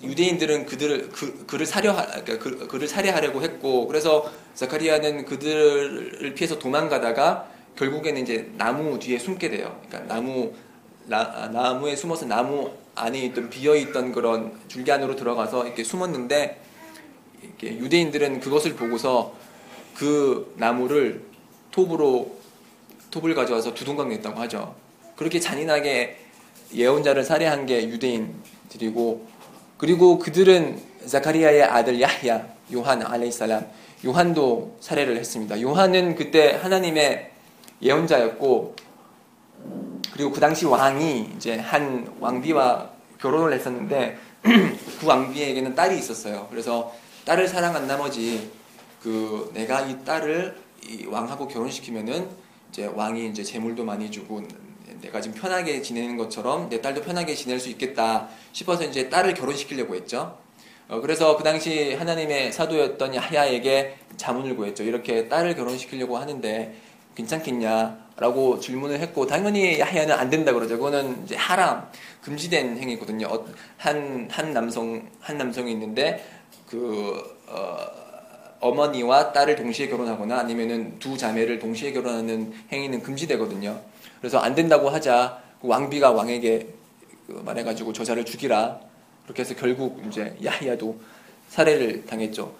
[0.01, 7.47] 유대인들은 그들을 그, 그를 사려 그러니까 그, 그를 살해하려고 했고 그래서 자카리아는 그들을 피해서 도망가다가
[7.77, 9.79] 결국에는 이제 나무 뒤에 숨게 돼요.
[9.87, 10.51] 그러니까 나무
[11.07, 16.61] 나, 나무에 숨어서 나무 안에 있던 비어 있던 그런 줄기 안으로 들어가서 이렇게 숨었는데
[17.43, 19.33] 이렇게 유대인들은 그것을 보고서
[19.95, 21.23] 그 나무를
[21.71, 22.35] 톱으로
[23.11, 24.75] 톱을 가져와서 두둥강 냈다고 하죠.
[25.15, 26.17] 그렇게 잔인하게
[26.73, 29.27] 예언자를 살해한 게 유대인들이고
[29.77, 33.65] 그리고 그들은 자카리아의 아들 야히야 요한 알레이살람
[34.05, 35.61] 요한도 살해를 했습니다.
[35.61, 37.31] 요한은 그때 하나님의
[37.81, 38.75] 예언자였고
[40.13, 42.89] 그리고 그 당시 왕이 이제 한 왕비와
[43.19, 46.47] 결혼을 했었는데 그 왕비에게는 딸이 있었어요.
[46.49, 46.93] 그래서
[47.25, 48.51] 딸을 사랑한 나머지
[49.01, 50.55] 그 내가 이 딸을
[50.87, 52.29] 이 왕하고 결혼시키면은
[52.69, 54.43] 이제 왕이 이제 재물도 많이 주고
[55.01, 59.95] 내가 지금 편하게 지내는 것처럼 내 딸도 편하게 지낼 수 있겠다 싶어서 이제 딸을 결혼시키려고
[59.95, 60.37] 했죠.
[60.87, 64.83] 어, 그래서 그 당시 하나님의 사도였던 야야에게 자문을 구했죠.
[64.83, 66.75] 이렇게 딸을 결혼시키려고 하는데
[67.15, 70.77] 괜찮겠냐 라고 질문을 했고 당연히 야야는 안 된다 그러죠.
[70.77, 71.89] 그거는 이제 하람
[72.21, 73.27] 금지된 행위거든요.
[73.27, 73.45] 어,
[73.77, 76.25] 한, 한 남성 한 남성이 있는데
[76.65, 77.77] 그 어,
[78.61, 83.81] 어머니와 딸을 동시에 결혼하거나 아니면은 두 자매를 동시에 결혼하는 행위는 금지되거든요.
[84.21, 86.67] 그래서 안 된다고 하자 그 왕비가 왕에게
[87.27, 88.79] 그 말해가지고 저자를 죽이라
[89.23, 90.97] 그렇게 해서 결국 이제 야히야도
[91.49, 92.55] 살해를 당했죠.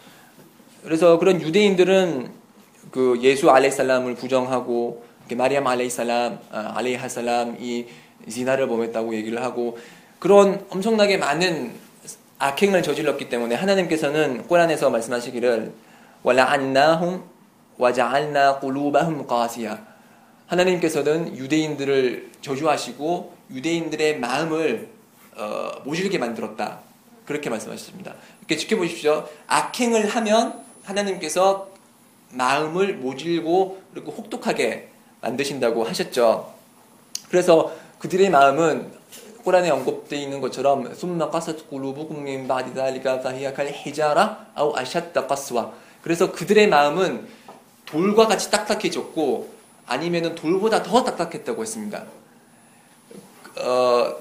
[0.83, 2.29] 그래서 그런 유대인들은
[2.91, 7.87] 그 예수 알레살람을 부정하고 마리암 알레살람 아, 알레하살람이
[8.29, 9.77] 지나를 범했다고 얘기를 하고
[10.19, 11.73] 그런 엄청나게 많은
[12.37, 15.73] 악행을 저질렀기 때문에 하나님께서는 꼬란에서 말씀하시기를
[16.23, 17.23] 왈라안나훔
[17.77, 19.85] 와자알나 꿀루바훔 가시야
[20.47, 24.89] 하나님께서는 유대인들을 저주하시고 유대인들의 마음을
[25.37, 26.79] 어, 모질게 만들었다.
[27.25, 28.13] 그렇게 말씀하셨습니다.
[28.39, 29.27] 이렇게 지켜보십시오.
[29.47, 31.69] 악행을 하면 하나님께서
[32.31, 34.89] 마음을 모질고 그리고 혹독하게
[35.25, 36.53] 만드신다고 하셨죠.
[37.29, 38.91] 그래서 그들의 마음은
[39.43, 40.95] 꾸란에 언급되어 있는 것처럼
[42.23, 47.27] من بعد ذلك فهي كالحجارة أو أشد قسوة 그래서 그들의 마음은
[47.85, 49.49] 돌과 같이 딱딱해졌고
[49.87, 52.05] 아니면은 돌보다 더 딱딱했다고 했습니다.
[53.59, 54.15] 어,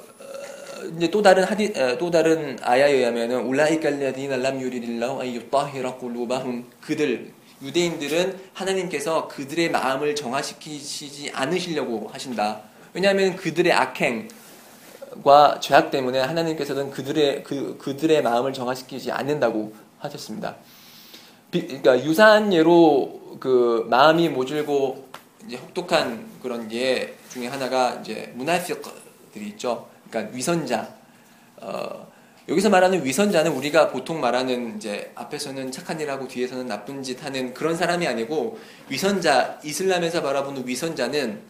[0.96, 8.40] 이제 또 다른 하디 또 다른 아야에 의하면은 울라이깔라디나 람 유리릴라우 아이유따히라 꿀루바훔 그들 유대인들은
[8.52, 12.60] 하나님께서 그들의 마음을 정화시키시지 않으시려고 하신다.
[12.92, 20.56] 왜냐하면 그들의 악행과 죄악 때문에 하나님께서는 그들의 그 그들의 마음을 정화시키지 않는다고 하셨습니다.
[21.50, 25.08] 비, 그러니까 유사한 예로 그 마음이 모질고
[25.46, 29.88] 이제 혹독한 그런 예 중에 하나가 이제 문화fiq들이 있죠.
[30.08, 30.94] 그러니까 위선자.
[31.56, 32.13] 어,
[32.46, 37.54] 여기서 말하는 위선자는 우리가 보통 말하는 이제 앞에서는 착한 일 하고 뒤에서는 나쁜 짓 하는
[37.54, 41.40] 그런 사람이 아니고 위선자 이슬람에서 바라보는 위선자는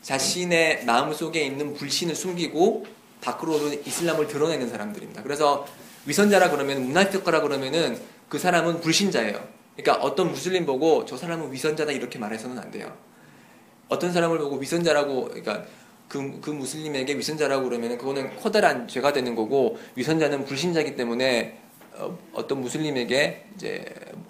[0.00, 2.86] 자신의 마음 속에 있는 불신을 숨기고
[3.20, 5.22] 밖으로도 이슬람을 드러내는 사람들입니다.
[5.22, 5.66] 그래서
[6.06, 7.98] 위선자라 그러면 문화fiq라 그러면은
[8.30, 9.46] 그 사람은 불신자예요.
[9.76, 12.96] 그러니까 어떤 무슬림 보고 저 사람은 위선자다 이렇게 말해서는 안 돼요.
[13.88, 15.64] 어떤 사람을 보고 위선자라고 그러니까
[16.10, 21.56] 그, 그 무슬림에게 위선자라고 그러면 그거는 커다란 죄가 되는 거고 위선자는 불신자이기 때문에
[22.32, 23.84] 어, 떤 무슬림에게 이제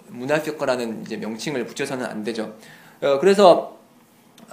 [0.09, 2.55] 문화fiq라는 이제 명칭을 붙여서는 안 되죠.
[3.01, 3.79] 어, 그래서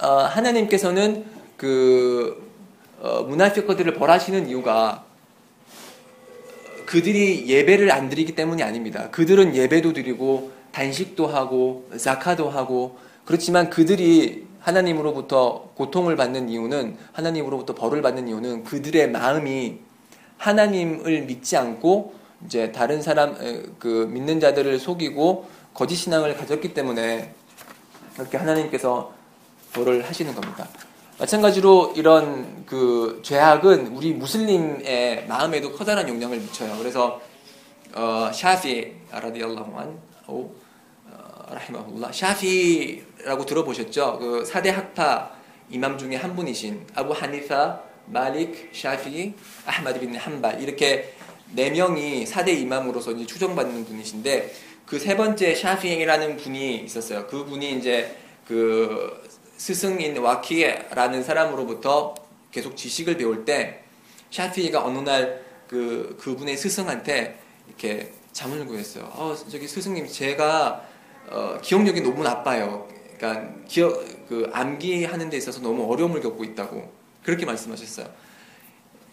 [0.01, 2.49] 어, 하나님께서는 그
[2.99, 5.05] 어, 문화fiq들을 벌하시는 이유가
[6.87, 9.11] 그들이 예배를 안 드리기 때문이 아닙니다.
[9.11, 18.01] 그들은 예배도 드리고 단식도 하고 자카도 하고 그렇지만 그들이 하나님으로부터 고통을 받는 이유는 하나님으로부터 벌을
[18.01, 19.79] 받는 이유는 그들의 마음이
[20.37, 22.13] 하나님을 믿지 않고
[22.45, 23.35] 이제 다른 사람
[23.79, 27.33] 그 믿는 자들을 속이고 거짓 신앙을 가졌기 때문에
[28.15, 29.13] 그렇게 하나님께서
[29.73, 30.67] 벌을 하시는 겁니다.
[31.19, 36.77] 마찬가지로 이런 그 죄악은 우리 무슬림의 마음에도 커다란 영향을 미쳐요.
[36.77, 37.21] 그래서
[37.93, 40.49] 어, 샤피 라디알라후 안 어,
[41.53, 44.19] 라히마훌라 샤피라고 들어보셨죠?
[44.19, 45.31] 그 4대 학파
[45.69, 49.33] 이맘 중에 한 분이신 아부 하니파, 마릭, 샤피,
[49.65, 51.13] 아흐마드 빈 한발 이렇게
[51.51, 54.53] 네 명이 4대 이맘으로서 이제 추정받는 분이신데
[54.85, 57.27] 그 세 번째 샤피라는 분이 있었어요.
[57.27, 58.15] 그 분이 이제
[58.47, 59.21] 그
[59.57, 62.15] 스승인 와키라는 사람으로부터
[62.51, 63.83] 계속 지식을 배울 때
[64.31, 69.03] 샤피가 어느 날 그 그분의 스승한테 이렇게 잠을 구했어요.
[69.13, 70.83] 어, 저기 스승님 제가
[71.31, 72.87] 어, 기억력이 너무 나빠요.
[73.17, 76.91] 그러니까 기억 그 암기하는 데 있어서 너무 어려움을 겪고 있다고
[77.23, 78.07] 그렇게 말씀하셨어요.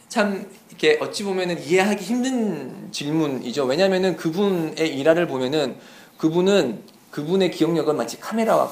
[0.09, 3.65] 참 이렇게 어찌 보면은 이해하기 힘든 질문이죠.
[3.65, 5.77] 왜냐하면은 그분의 일화를 보면은
[6.17, 8.69] 그분은 그분의 기억력은 마치 카메라와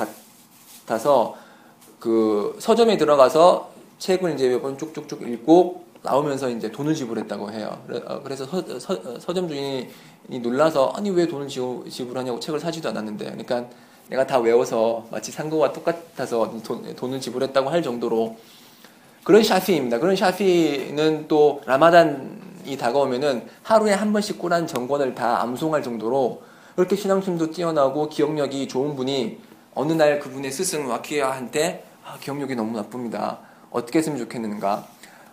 [0.86, 1.36] 같아서
[1.98, 7.78] 그 서점에 들어가서 책을 이제 몇 번 쭉쭉쭉 읽고 나오면서 이제 돈을 지불했다고 해요.
[8.06, 9.88] 어, 그래서 서, 서, 서점 주인이
[10.42, 13.64] 놀라서 아니 왜 돈을 지불하냐고 책을 사지도 않았는데 그러니까
[14.10, 18.36] 내가 다 외워서 마치 산 거와 똑같아서 돈, 돈을 지불했다고 할 정도로
[19.24, 19.98] 그런 샤피입니다.
[19.98, 26.42] 그런 샤피는 또 라마단이 다가오면은 하루에 한 번씩 꾸란 정권을 다 암송할 정도로
[26.76, 29.38] 그렇게 신앙심도 뛰어나고 기억력이 좋은 분이
[29.74, 33.38] 어느 날 그분의 스승 와키아한테 아, 기억력이 너무 나쁩니다.
[33.70, 34.86] 어떻게 했으면 좋겠는가?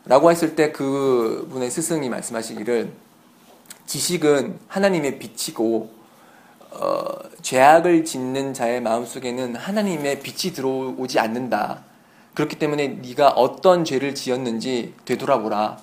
[0.05, 2.91] 라고 했을 때 그 분의 스승이 말씀하시기를
[3.85, 5.91] 지식은 하나님의 빛이고
[6.71, 7.05] 어,
[7.41, 11.83] 죄악을 짓는 자의 마음속에는 하나님의 빛이 들어오지 않는다.
[12.33, 15.77] 그렇기 때문에 네가 어떤 죄를 지었는지 되돌아보라.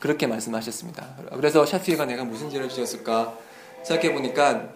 [0.00, 1.06] 그렇게 말씀하셨습니다.
[1.34, 3.34] 그래서 샤피가 내가 무슨 죄를 지었을까
[3.84, 4.68] 생각해 보니까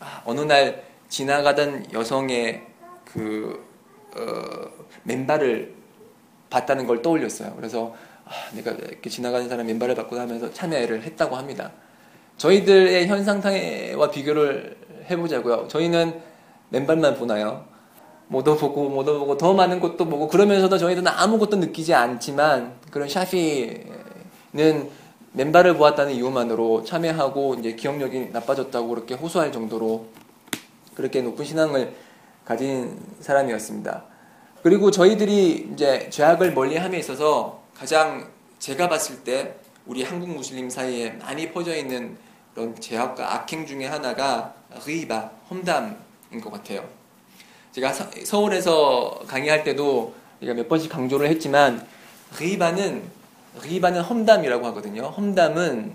[0.00, 2.62] 아, 어느 날 지나가던 여성의
[3.04, 3.62] 그
[4.16, 5.74] 어, 맨발을
[6.48, 7.54] 봤다는 걸 떠올렸어요.
[7.54, 8.11] 그래서 아,
[8.54, 11.72] 내가 이렇게 지나가는 사람 맨발을 받고 하면서 참여를 했다고 합니다.
[12.36, 14.76] 저희들의 현상상과 비교를
[15.10, 15.68] 해보자고요.
[15.68, 16.20] 저희는
[16.70, 17.64] 맨발만 보나요?
[18.28, 23.82] 뭐도 보고 뭐도 보고 더 많은 것도 보고 그러면서도 저희들은 아무것도 느끼지 않지만 그런 샤피는
[25.32, 30.06] 맨발을 보았다는 이유만으로 참여하고 이제 기억력이 나빠졌다고 그렇게 호소할 정도로
[30.94, 31.94] 그렇게 높은 신앙을
[32.44, 34.04] 가진 사람이었습니다.
[34.62, 41.50] 그리고 저희들이 이제 죄악을 멀리함에 있어서 가장 제가 봤을 때 우리 한국 무슬림 사이에 많이
[41.50, 42.16] 퍼져 있는
[42.54, 44.54] 그런 죄악과 악행 중에 하나가
[44.86, 46.88] 리바, 험담인 것 같아요.
[47.72, 51.84] 제가 서, 울에서 강의할 때도 제가 몇 번씩 강조를 했지만
[52.38, 53.02] 리바는
[53.64, 55.02] 리바는 험담이라고 하거든요.
[55.06, 55.92] 험담은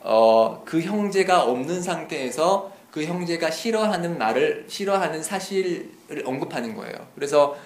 [0.00, 5.92] 어, 그 형제가 없는 상태에서 그 형제가 싫어하는 말을 싫어하는 사실을
[6.24, 6.96] 언급하는 거예요.
[7.14, 7.56] 그래서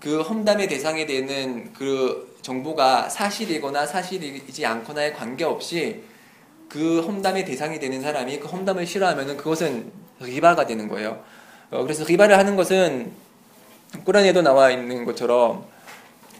[0.00, 6.02] 그 험담의 대상이 되는 그 정보가 사실이거나 사실이지 않거나에 관계없이
[6.68, 11.22] 그 험담의 대상이 되는 사람이 그 험담을 싫어하면은 그것은 리바가 되는 거예요.
[11.70, 13.12] 어, 그래서 리바를 하는 것은
[14.04, 15.64] 꾸란에도 나와 있는 것처럼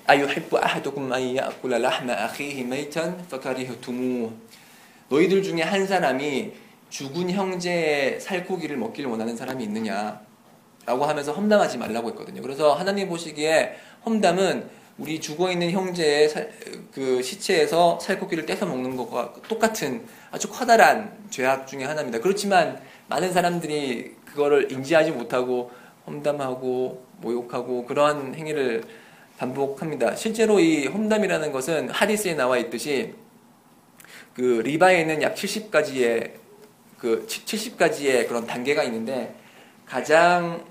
[0.06, 4.32] 아하두kum 안 야kul라 라hma 아히히 메이탄 파카리흐투무
[5.08, 6.52] 너희들 중에 한 사람이
[6.90, 10.20] 죽은 형제의 살코기를 먹기를 원하는 사람이 있느냐
[10.86, 12.42] 라고 하면서 험담하지 말라고 했거든요.
[12.42, 16.52] 그래서 하나님 보시기에 험담은 우리 죽어 있는 형제의 살,
[16.92, 22.20] 그 시체에서 살코기를 떼서 먹는 것과 똑같은 아주 커다란 죄악 중의 하나입니다.
[22.20, 25.70] 그렇지만 많은 사람들이 그거를 인지하지 못하고
[26.06, 28.84] 험담하고 모욕하고 그러한 행위를
[29.38, 30.16] 반복합니다.
[30.16, 33.14] 실제로 이 험담이라는 것은 하디스에 나와 있듯이
[34.34, 36.32] 그 리바에는 약 70가지의
[36.98, 39.34] 그 70가지의 그런 단계가 있는데
[39.86, 40.62] 가장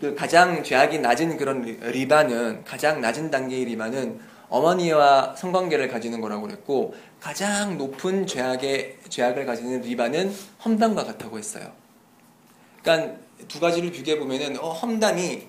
[0.00, 6.94] 그 가장 죄악이 낮은 그런 리바는 가장 낮은 단계의 리바는 어머니와 성관계를 가지는 거라고 그랬고
[7.20, 11.72] 가장 높은 죄악의 죄악을 가지는 리바는 험담과 같다고 했어요.
[12.82, 13.16] 그러니까
[13.48, 15.46] 두 가지를 비교해 보면은 어, 험담이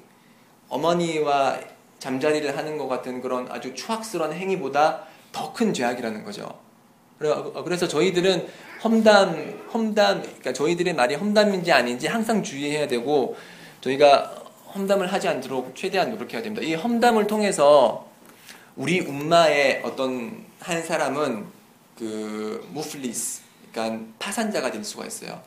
[0.69, 1.59] 어머니와
[1.99, 6.59] 잠자리를 하는 것 같은 그런 아주 추악스러운 행위보다 더 큰 죄악이라는 거죠.
[7.63, 8.47] 그래서 저희들은
[8.83, 13.35] 험담, 험담, 그러니까 저희들의 말이 험담인지 아닌지 항상 주의해야 되고
[13.83, 14.33] 저희가
[14.73, 16.65] 험담을 하지 않도록 최대한 노력해야 됩니다.
[16.65, 18.09] 이 험담을 통해서
[18.75, 21.45] 우리 um마의 어떤 한 사람은
[21.97, 23.41] 그 무플리스,
[23.71, 25.41] 그러니까 파산자가 될 수가 있어요.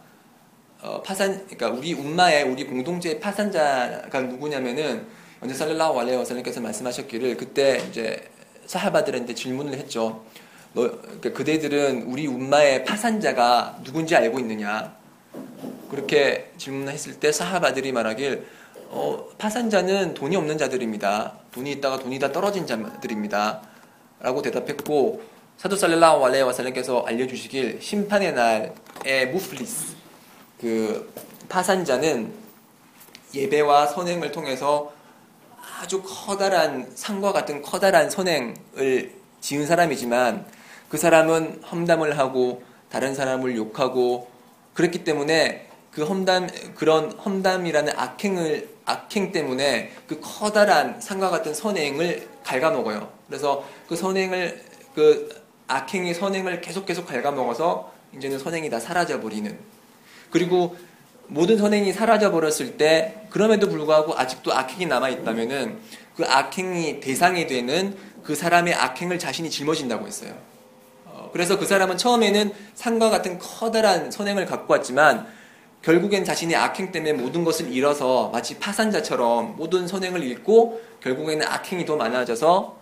[0.83, 5.07] 어, 파산, 그러니까 우리 um마의 우리 공동체의 파산자가 누구냐면은
[5.41, 8.31] 언제 살렐라hu 알레이 와살님께서 말씀하셨기를 그때 이제
[8.67, 10.25] 사하바들한테 질문을 했죠.
[10.75, 14.96] 너, 그러니까 그대들은 우리 운마의 파산자가 누군지 알고 있느냐?
[15.91, 18.47] 그렇게 질문했을 때 사하바들이 말하길
[18.89, 21.35] 어, 파산자는 돈이 없는 자들입니다.
[21.53, 23.63] 돈이 있다가 돈이 다 떨어진 자들입니다.
[24.21, 25.23] 라고 대답했고
[25.57, 29.95] 사도 살렐라hu 알레이 와살님께서 알려주시길 심판의 날에 무플리스
[30.61, 31.13] 그
[31.49, 32.33] 파산자는
[33.35, 34.93] 예배와 선행을 통해서
[35.81, 40.47] 아주 커다란 상과 같은 커다란 선행을 지은 사람이지만
[40.89, 44.29] 그 사람은 험담을 하고 다른 사람을 욕하고
[44.77, 53.11] 그랬기 때문에 그 험담 그런 험담이라는 악행을 악행 때문에 그 커다란 상과 같은 선행을 갉아먹어요.
[53.27, 54.63] 그래서 그 선행을
[54.95, 59.59] 그 악행의 선행을 계속 계속 갉아먹어서 이제는 선행이 다 사라져 버리는
[60.31, 60.77] 그리고
[61.29, 65.79] 모든 선행이 사라져 버렸을 때 그럼에도 불구하고 아직도 악행이 남아 있다면은
[66.15, 70.35] 그 악행이 대상이 되는 그 사람의 악행을 자신이 짊어진다고 했어요.
[71.37, 75.27] 어, 그래서 그 사람은 처음에는 산과 같은 커다란 선행을 갖고 왔지만
[75.83, 81.97] 결국엔 자신의 악행 때문에 모든 것을 잃어서 마치 파산자처럼 모든 선행을 잃고 결국에는 악행이 더
[81.97, 82.77] 많아져서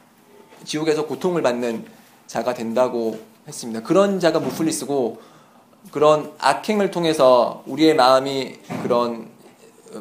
[0.65, 1.85] 지옥에서 고통을 받는
[2.29, 3.83] 자가 된다고 했습니다.
[3.83, 5.21] 그런 자가 무플리스고
[5.91, 9.29] 그런 악행을 통해서 우리의 마음이 그런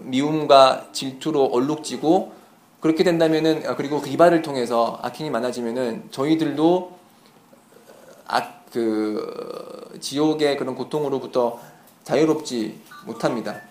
[0.04, 2.32] 미움과 질투로 얼룩지고
[2.80, 7.03] 그렇게 된다면은 그리고 리바를 통해서 악행이 많아지면은 저희들도
[8.34, 11.60] 악, 그 지옥의 그런 고통으로부터
[12.04, 13.62] 자유롭지 못합니다.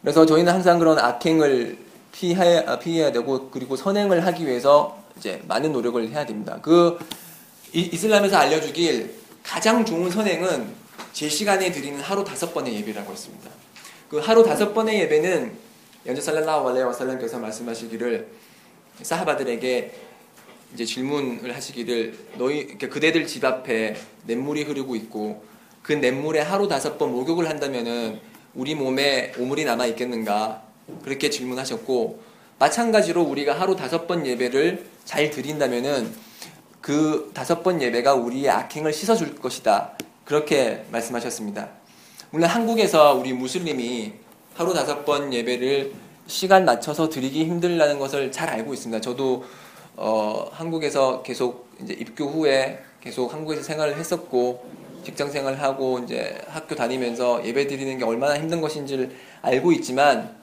[0.00, 1.78] 그래서 저희는 항상 그런 악행을
[2.12, 6.58] 피해야, 피해야 되고 그리고 선행을 하기 위해서 이제 많은 노력을 해야 됩니다.
[6.60, 6.98] 그
[7.72, 10.74] 이슬람에서 알려주길 가장 좋은 선행은
[11.12, 13.50] 제 시간에 드리는 하루 다섯 번의 예배라고 했습니다.
[14.08, 15.56] 그 하루 다섯 번의 예배는
[16.06, 18.28] 연주 알레이 와살람께서 말씀하시기를
[19.02, 19.94] 사하바들에게
[20.74, 25.44] 이제 질문을 하시기를 너희 그러니까 그대들 집 앞에 냇물이 흐르고 있고
[25.82, 28.20] 그 냇물에 하루 다섯 번 목욕을 한다면은
[28.54, 30.62] 우리 몸에 오물이 남아 있겠는가
[31.02, 32.22] 그렇게 질문하셨고
[32.58, 36.12] 마찬가지로 우리가 하루 다섯 번 예배를 잘 드린다면은
[36.80, 39.96] 그 다섯 번 예배가 우리의 악행을 씻어줄 것이다.
[40.24, 41.70] 그렇게 말씀하셨습니다.
[42.30, 44.12] 물론 한국에서 우리 무슬림이
[44.54, 45.92] 하루 다섯 번 예배를
[46.26, 49.00] 시간 맞춰서 드리기 힘들다는 것을 잘 알고 있습니다.
[49.00, 49.44] 저도
[49.96, 54.64] 어, 한국에서 계속 이제 입교 후에 계속 한국에서 생활을 했었고
[55.04, 60.34] 직장 생활을 하고 이제 학교 다니면서 예배 드리는 게 얼마나 힘든 것인지를 알고 있지만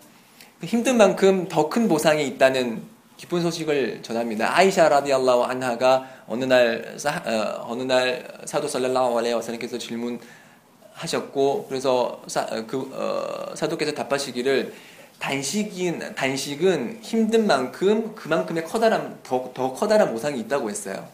[0.60, 2.84] 그 힘든 만큼 더 큰 보상이 있다는
[3.18, 4.56] 기쁜 소식을 전합니다.
[4.58, 12.22] 아이샤 라디알라hu 안하가 어느 날 사, 어, 어느 날 사도 살랄라hu 알레이 와살님께서 질문하셨고 그래서
[12.28, 14.74] 사, 어, 그 어, 사도께서 답하시기를
[15.22, 21.08] 단식인 단식은 힘든 만큼 그만큼의 커다란 더, 더 커다란 보상이 있다고 했어요.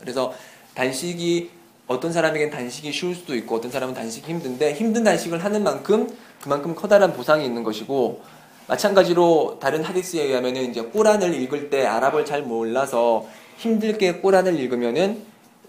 [0.00, 0.32] 그래서
[0.74, 1.50] 단식이
[1.88, 6.08] 어떤 사람에겐 단식이 쉬울 수도 있고 어떤 사람은 단식이 힘든데 힘든 단식을 하는 만큼
[6.40, 8.22] 그만큼 커다란 보상이 있는 것이고
[8.68, 13.26] 마찬가지로 다른 하디스에 의하면은 이제 꾸란을 읽을 때 아랍을 잘 몰라서
[13.56, 15.20] 힘들게 꾸란을 읽으면은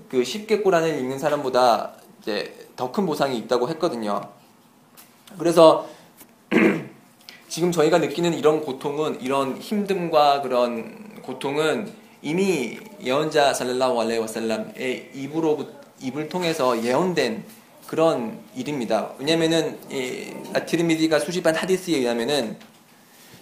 [0.10, 4.22] 그 쉽게 꼬란을 읽는 사람보다 이제 더 큰 보상이 있다고 했거든요.
[5.40, 5.90] 그래서
[7.54, 11.88] 지금 저희가 느끼는 이런 고통은 이런 힘듦과 그런 고통은
[12.24, 15.60] 이미 예언자 살랄라hu 알레이 와살람의 입으로
[16.02, 17.44] 입을 통해서 예언된
[17.86, 19.12] 그런 일입니다.
[19.20, 22.58] 왜냐면은 이 아티르미디가 수집한 하디스에 의하면은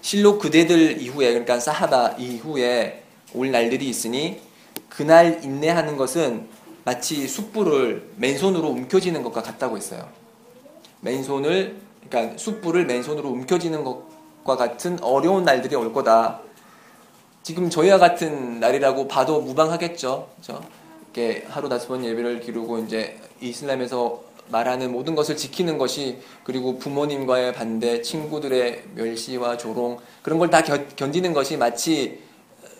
[0.02, 3.04] 실로 그대들 이후에 그러니까 사하바 이후에
[3.34, 4.42] 올 날들이 있으니
[4.90, 6.50] 그날 인내하는 것은
[6.84, 10.10] 마치 숯불을 맨손으로 움켜쥐는 것과 같다고 했어요.
[11.00, 16.42] 맨손을 그러니까 숯불을 맨손으로 움켜쥐는 것과 같은 어려운 날들이 올 거다.
[17.42, 20.30] 지금 저희와 같은 날이라고 봐도 무방하겠죠.
[20.36, 20.64] 그렇죠?
[21.06, 27.54] 이렇게 하루 다섯 번 예배를 기르고 이제 이슬람에서 말하는 모든 것을 지키는 것이 그리고 부모님과의
[27.54, 32.20] 반대, 친구들의 멸시와 조롱 그런 걸 다 견디는 것이 마치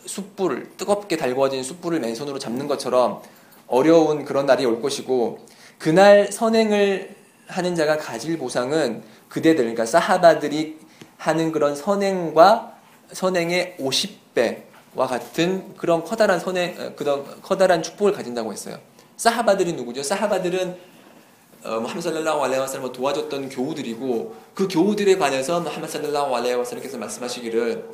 [0.04, 3.22] 숯불 뜨겁게 달궈진 숯불을 맨손으로 잡는 것처럼
[3.66, 5.38] 어려운 그런 날이 올 것이고
[5.78, 7.16] 그날 선행을
[7.46, 9.02] 하는 자가 가질 보상은
[9.32, 10.78] 그대들 그러니까 사하바들이
[11.16, 12.76] 하는 그런 선행과
[13.12, 18.78] 선행의 50배와 같은 그런 커다란 선행 그런 커다란 축복을 가진다고 했어요.
[19.16, 20.02] 사하바들이 누구죠?
[20.02, 20.92] 사하바들은
[21.64, 27.88] 어, 무함 살랄라hu 알레이 와살을 도와줬던 교우들이고 그 교우들에 관해서 무함 살랄라hu 알레이 와살께서 말씀하시기를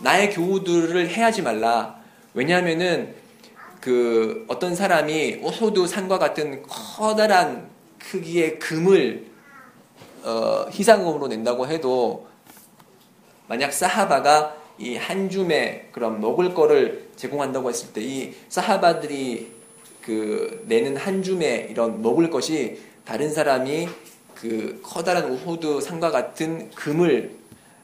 [0.00, 1.96] 나의 교우들을 해하지 말라.
[2.32, 3.14] 왜냐하면은
[3.82, 7.68] 그 어떤 사람이 오호두 산과 같은 커다란
[7.98, 9.28] 크기의 금을
[10.24, 12.26] 어, 희상금으로 낸다고 해도
[13.46, 19.50] 만약 사하바가 이 한 줌의 그런 먹을 거를 제공한다고 했을 때 이 사하바들이
[20.02, 23.88] 그 내는 한 줌의 이런 먹을 것이 다른 사람이
[24.34, 27.36] 그 커다란 우호드 산과 같은 금을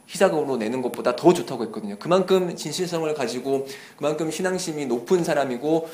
[0.07, 1.97] 희사금으로 내는 것보다 더 좋다고 했거든요.
[1.99, 3.67] 그만큼 진실성을 가지고
[3.97, 5.89] 그만큼 신앙심이 높은 사람이고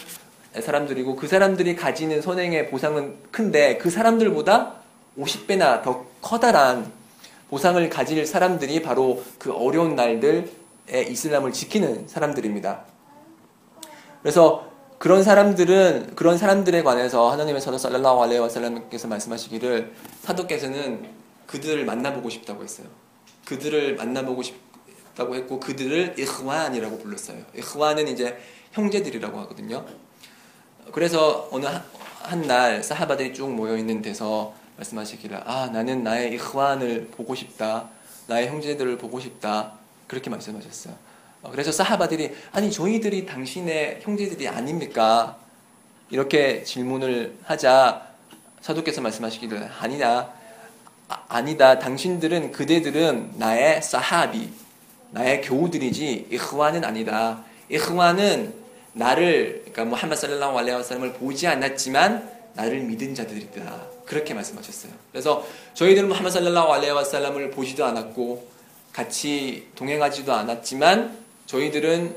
[0.61, 4.75] 사람들이고 그 사람들이 가지는 선행의 보상은 큰데 그 사람들보다
[5.19, 6.93] 50배나 더 커다란
[7.49, 10.47] 보상을 가질 사람들이 바로 그 어려운 날들에
[11.09, 12.85] 이슬람을 지키는 사람들입니다.
[14.23, 21.09] 그래서 그런 사람들은 그런 사람들에 관해서 하나님의 사도 살랄라hu 알레이 와살람께서 말씀하시기를 사도께서는
[21.47, 22.87] 그들을 만나보고 싶다고 했어요.
[23.47, 27.39] 그들을 만나보고 싶다고 했고 그들을 이흐완이라고 불렀어요.
[27.57, 28.39] 이흐완은 이제
[28.73, 29.85] 형제들이라고 하거든요.
[30.93, 31.67] 그래서 어느
[32.21, 37.89] 한날 사하바들이 쭉 모여 있는 데서 말씀하시기를 아 나는 나의 이흐완을 보고 싶다.
[38.27, 39.73] 나의 형제들을 보고 싶다.
[40.07, 40.95] 그렇게 말씀하셨어요.
[41.43, 45.37] 어, 그래서 사하바들이 아니 저희들이 당신의 형제들이 아닙니까?
[46.11, 48.09] 이렇게 질문을 하자
[48.61, 50.33] 사도께서 말씀하시기를 아니다.
[51.29, 54.49] 아, 니다 당신들은 그대들은 나의 사하비,
[55.11, 57.43] 나의 교우들이지 이흐와는 아니다.
[57.69, 58.55] 이흐와는
[58.93, 64.00] 나를 그러니까 무함마 살랄라hu 알레이 와살람을 보지 않았지만 나를 믿은 자들이다.
[64.11, 64.93] 그렇게 말씀하셨어요.
[65.13, 68.45] 그래서 저희들은 무함마 살랄라hu 알레이 와살람을 보지도 않았고
[68.93, 72.17] 같이 동행하지도 않았지만 저희들은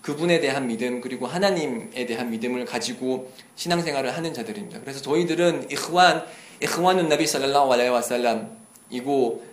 [0.00, 4.80] 그분에 대한 믿음 그리고 하나님에 대한 믿음을 가지고 신앙생활을 하는 자들입니다.
[4.80, 6.24] 그래서 저희들은 이흐완
[6.62, 9.44] 이흐완은 나비 살랄라hu 알레이 와살람이고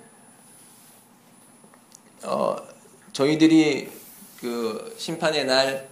[2.24, 2.56] 어,
[3.12, 3.90] 저희들이
[4.40, 5.90] 그 심판의 날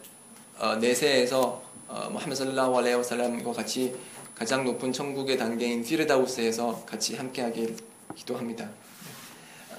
[0.60, 3.94] 어, 내세에서 어, 무함med 살랄라hu 알레이 와살람과 같이
[4.36, 7.78] 가장 높은 천국의 단계인 피르다우스에서 같이 함께하길
[8.16, 8.70] 기도합니다.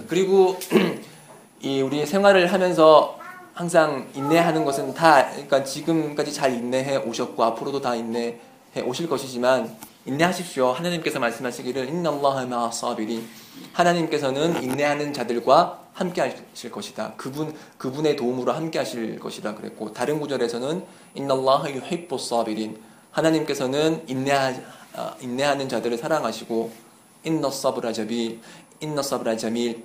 [0.08, 0.58] 그리고
[1.60, 3.18] 이 우리 생활을 하면서
[3.52, 8.38] 항상 인내하는 것은 다 그러니까 지금까지 잘 인내해 오셨고 앞으로도 다 인내해
[8.84, 9.76] 오실 것이지만
[10.06, 10.68] 인내하십시오.
[10.72, 13.28] 하나님께서 말씀하시기를 인나allaha 마사비린
[13.72, 17.14] 하나님께서는 인내하는 자들과 함께 하실 것이다.
[17.16, 20.84] 그분 그분의 도움으로 함께 하실 것이다 그랬고 다른 구절에서는
[21.14, 22.85] 인나allaha 유히ব্부 사비린
[23.16, 24.54] 하나님께서는 인내하
[24.94, 26.70] 아, 인내하는 자들을 사랑하시고
[27.24, 28.40] 인너 서브라 자빌
[28.80, 29.84] 인너 서브라 자밀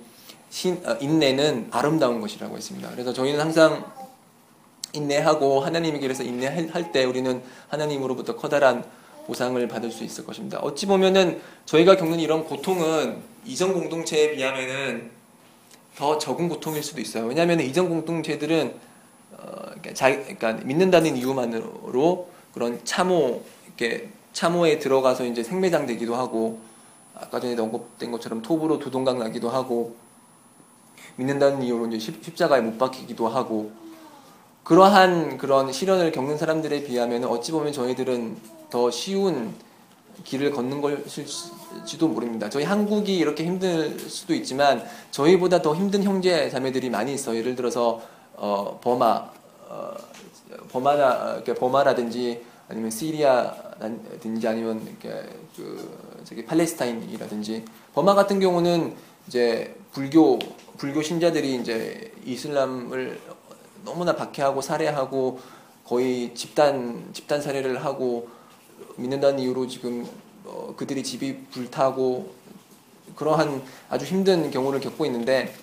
[0.50, 2.90] 신, 어, 인내는 아름다운 것이라고 했습니다.
[2.90, 3.90] 그래서 저희는 항상
[4.92, 8.84] 인내하고 하나님의 길에서 인내할 때 우리는 하나님으로부터 커다란
[9.26, 10.58] 보상을 받을 수 있을 것입니다.
[10.58, 15.10] 어찌 보면은 저희가 겪는 이런 고통은 이전 공동체에 비하면은
[15.96, 17.24] 더 적은 고통일 수도 있어요.
[17.26, 18.74] 왜냐하면 이전 공동체들은
[19.32, 26.60] 어, 그러니까, 자, 그러니까 믿는다는 이유만으로 그런 참호 이렇게 참호에 들어가서 이제 생매장 되기도 하고
[27.14, 29.96] 아까 전에 언급된 것처럼 톱으로 두동강 나기도 하고
[31.16, 33.72] 믿는다는 이유로 이제 십자가에 못 박히기도 하고
[34.64, 38.36] 그러한 그런 시련을 겪는 사람들에 비하면 어찌 보면 저희들은
[38.70, 39.54] 더 쉬운
[40.24, 42.48] 길을 걷는 것일지도 모릅니다.
[42.48, 47.36] 저희 한국이 이렇게 힘들 수도 있지만 저희보다 더 힘든 형제 자매들이 많이 있어요.
[47.36, 48.00] 예를 들어서
[48.34, 49.30] 어, 버마,
[49.68, 49.94] 어,
[51.54, 54.96] 버마라든지 아니면 시리아든지 아니면
[55.56, 58.94] 그 저기 팔레스타인이라든지 버마 같은 경우는
[59.28, 60.38] 이제 불교
[60.78, 63.20] 불교 신자들이 이제 이슬람을
[63.84, 65.40] 너무나 박해하고 살해하고
[65.84, 68.28] 거의 집단 집단 살해를 하고
[68.96, 70.06] 믿는다는 이유로 지금
[70.44, 72.32] 어, 그들이 집이 불타고
[73.16, 75.54] 그러한 아주 힘든 경우를 겪고 있는데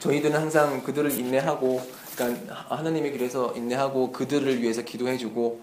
[0.00, 1.80] 저희들은 항상 그들을 인내하고
[2.16, 5.60] 그러니까 하나님의 길에서 인내하고 그들을 위해서 기도해주고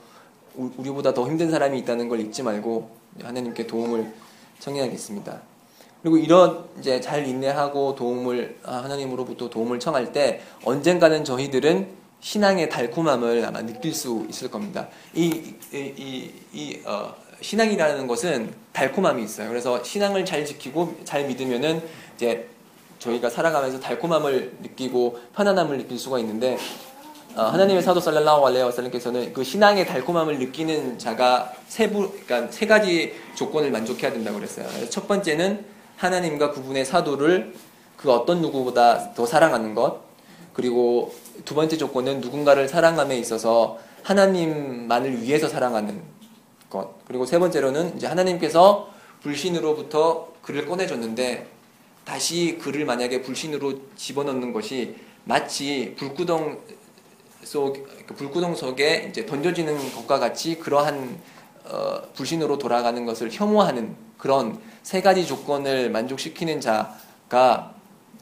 [0.56, 2.90] 우- 우리보다 더 힘든 사람이 있다는 걸 잊지 말고
[3.22, 4.14] 하나님께 도움을
[4.60, 5.42] 청해야겠습니다.
[6.02, 11.88] 그리고 이런 이제 잘 인내하고 도움을 아, 하나님으로부터 도움을 청할 때 언젠가는 저희들은
[12.20, 14.88] 신앙의 달콤함을 아마 느낄 수 있을 겁니다.
[15.14, 19.50] 이, 이, 이, 이, 어, 신앙이라는 것은 달콤함이 있어요.
[19.50, 21.82] 그래서 신앙을 잘 지키고 잘 믿으면은
[22.16, 22.48] 이제
[23.04, 26.58] 저희가 살아가면서 달콤함을 느끼고 편안함을 느낄 수가 있는데
[27.36, 33.16] 어, 하나님의 사도 살랄라hu 알레이 와살람께서는 그 신앙의 달콤함을 느끼는 자가 세부 그러니까 세 가지
[33.36, 34.68] 조건을 만족해야 된다고 그랬어요.
[34.90, 35.66] 첫 번째는
[35.98, 37.54] 하나님과 그분의 사도를
[37.98, 40.02] 그 어떤 누구보다 더 사랑하는 것.
[40.54, 46.02] 그리고 두 번째 조건은 누군가를 사랑함에 있어서 하나님만을 위해서 사랑하는
[46.70, 46.94] 것.
[47.08, 48.90] 그리고 세 번째로는 이제 하나님께서
[49.22, 51.53] 불신으로부터 그를 꺼내줬는데
[52.06, 54.96] 다시 그를 만약에 불신으로 집어넣는 것이
[55.26, 56.60] 마치 불구덩
[57.44, 61.18] 속그 불구덩 속에 이제 던져지는 것과 같이 그러한
[61.66, 67.74] 어, 불신으로 돌아가는 것을 혐오하는 그런 세 가지 조건을 만족시키는 자가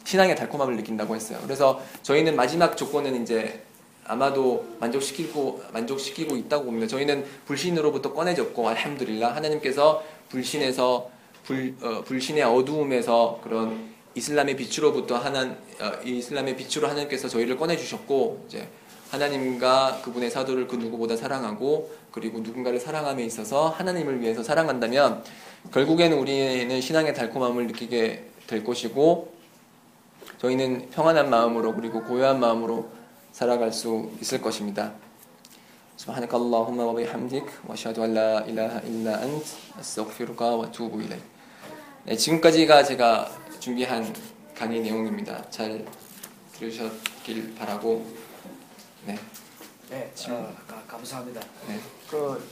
[0.04, 1.40] 신앙의 달콤함을 느낀다고 했어요.
[1.44, 3.64] 그래서 저희는 마지막 조건은 이제
[4.06, 6.88] 아마도 만족시키고 만족시키고 있다고 봅니다.
[6.88, 11.10] 저희는 불신으로부터 꺼내졌고 알함드릴라 하나님께서 불신에서
[11.45, 18.45] 불, 어, 불신의 어두움에서 그런 이슬람의 빛으로부터 하나 어, 이슬람의 빛으로 하나님께서 저희를 꺼내 주셨고
[18.49, 18.67] 이제
[19.11, 25.23] 하나님과 그분의 사도를 그 누구보다 사랑하고 그리고 누군가를 사랑함에 있어서 하나님을 위해서 사랑한다면
[25.73, 29.35] 결국에는 우리는 신앙의 달콤함을 느끼게 될 것이고
[30.39, 32.89] 저희는 평안한 마음으로 그리고 고요한 마음으로
[33.33, 34.93] 살아갈 수 있을 것입니다.
[35.97, 39.49] سبحانك اللهم وبحمدك واشهد ان لا اله الا انت
[39.81, 41.30] استغفرك واتوب اليك.
[42.06, 44.14] 네, 지금까지가 제가 준비한
[44.58, 45.48] 강의 내용입니다.
[45.50, 45.86] 잘
[46.54, 48.06] 들으셨길 바라고
[49.06, 49.18] 네.
[49.90, 51.42] 네, 어, 가- 감사합니다.
[51.68, 51.80] 네.
[52.10, 52.44] 그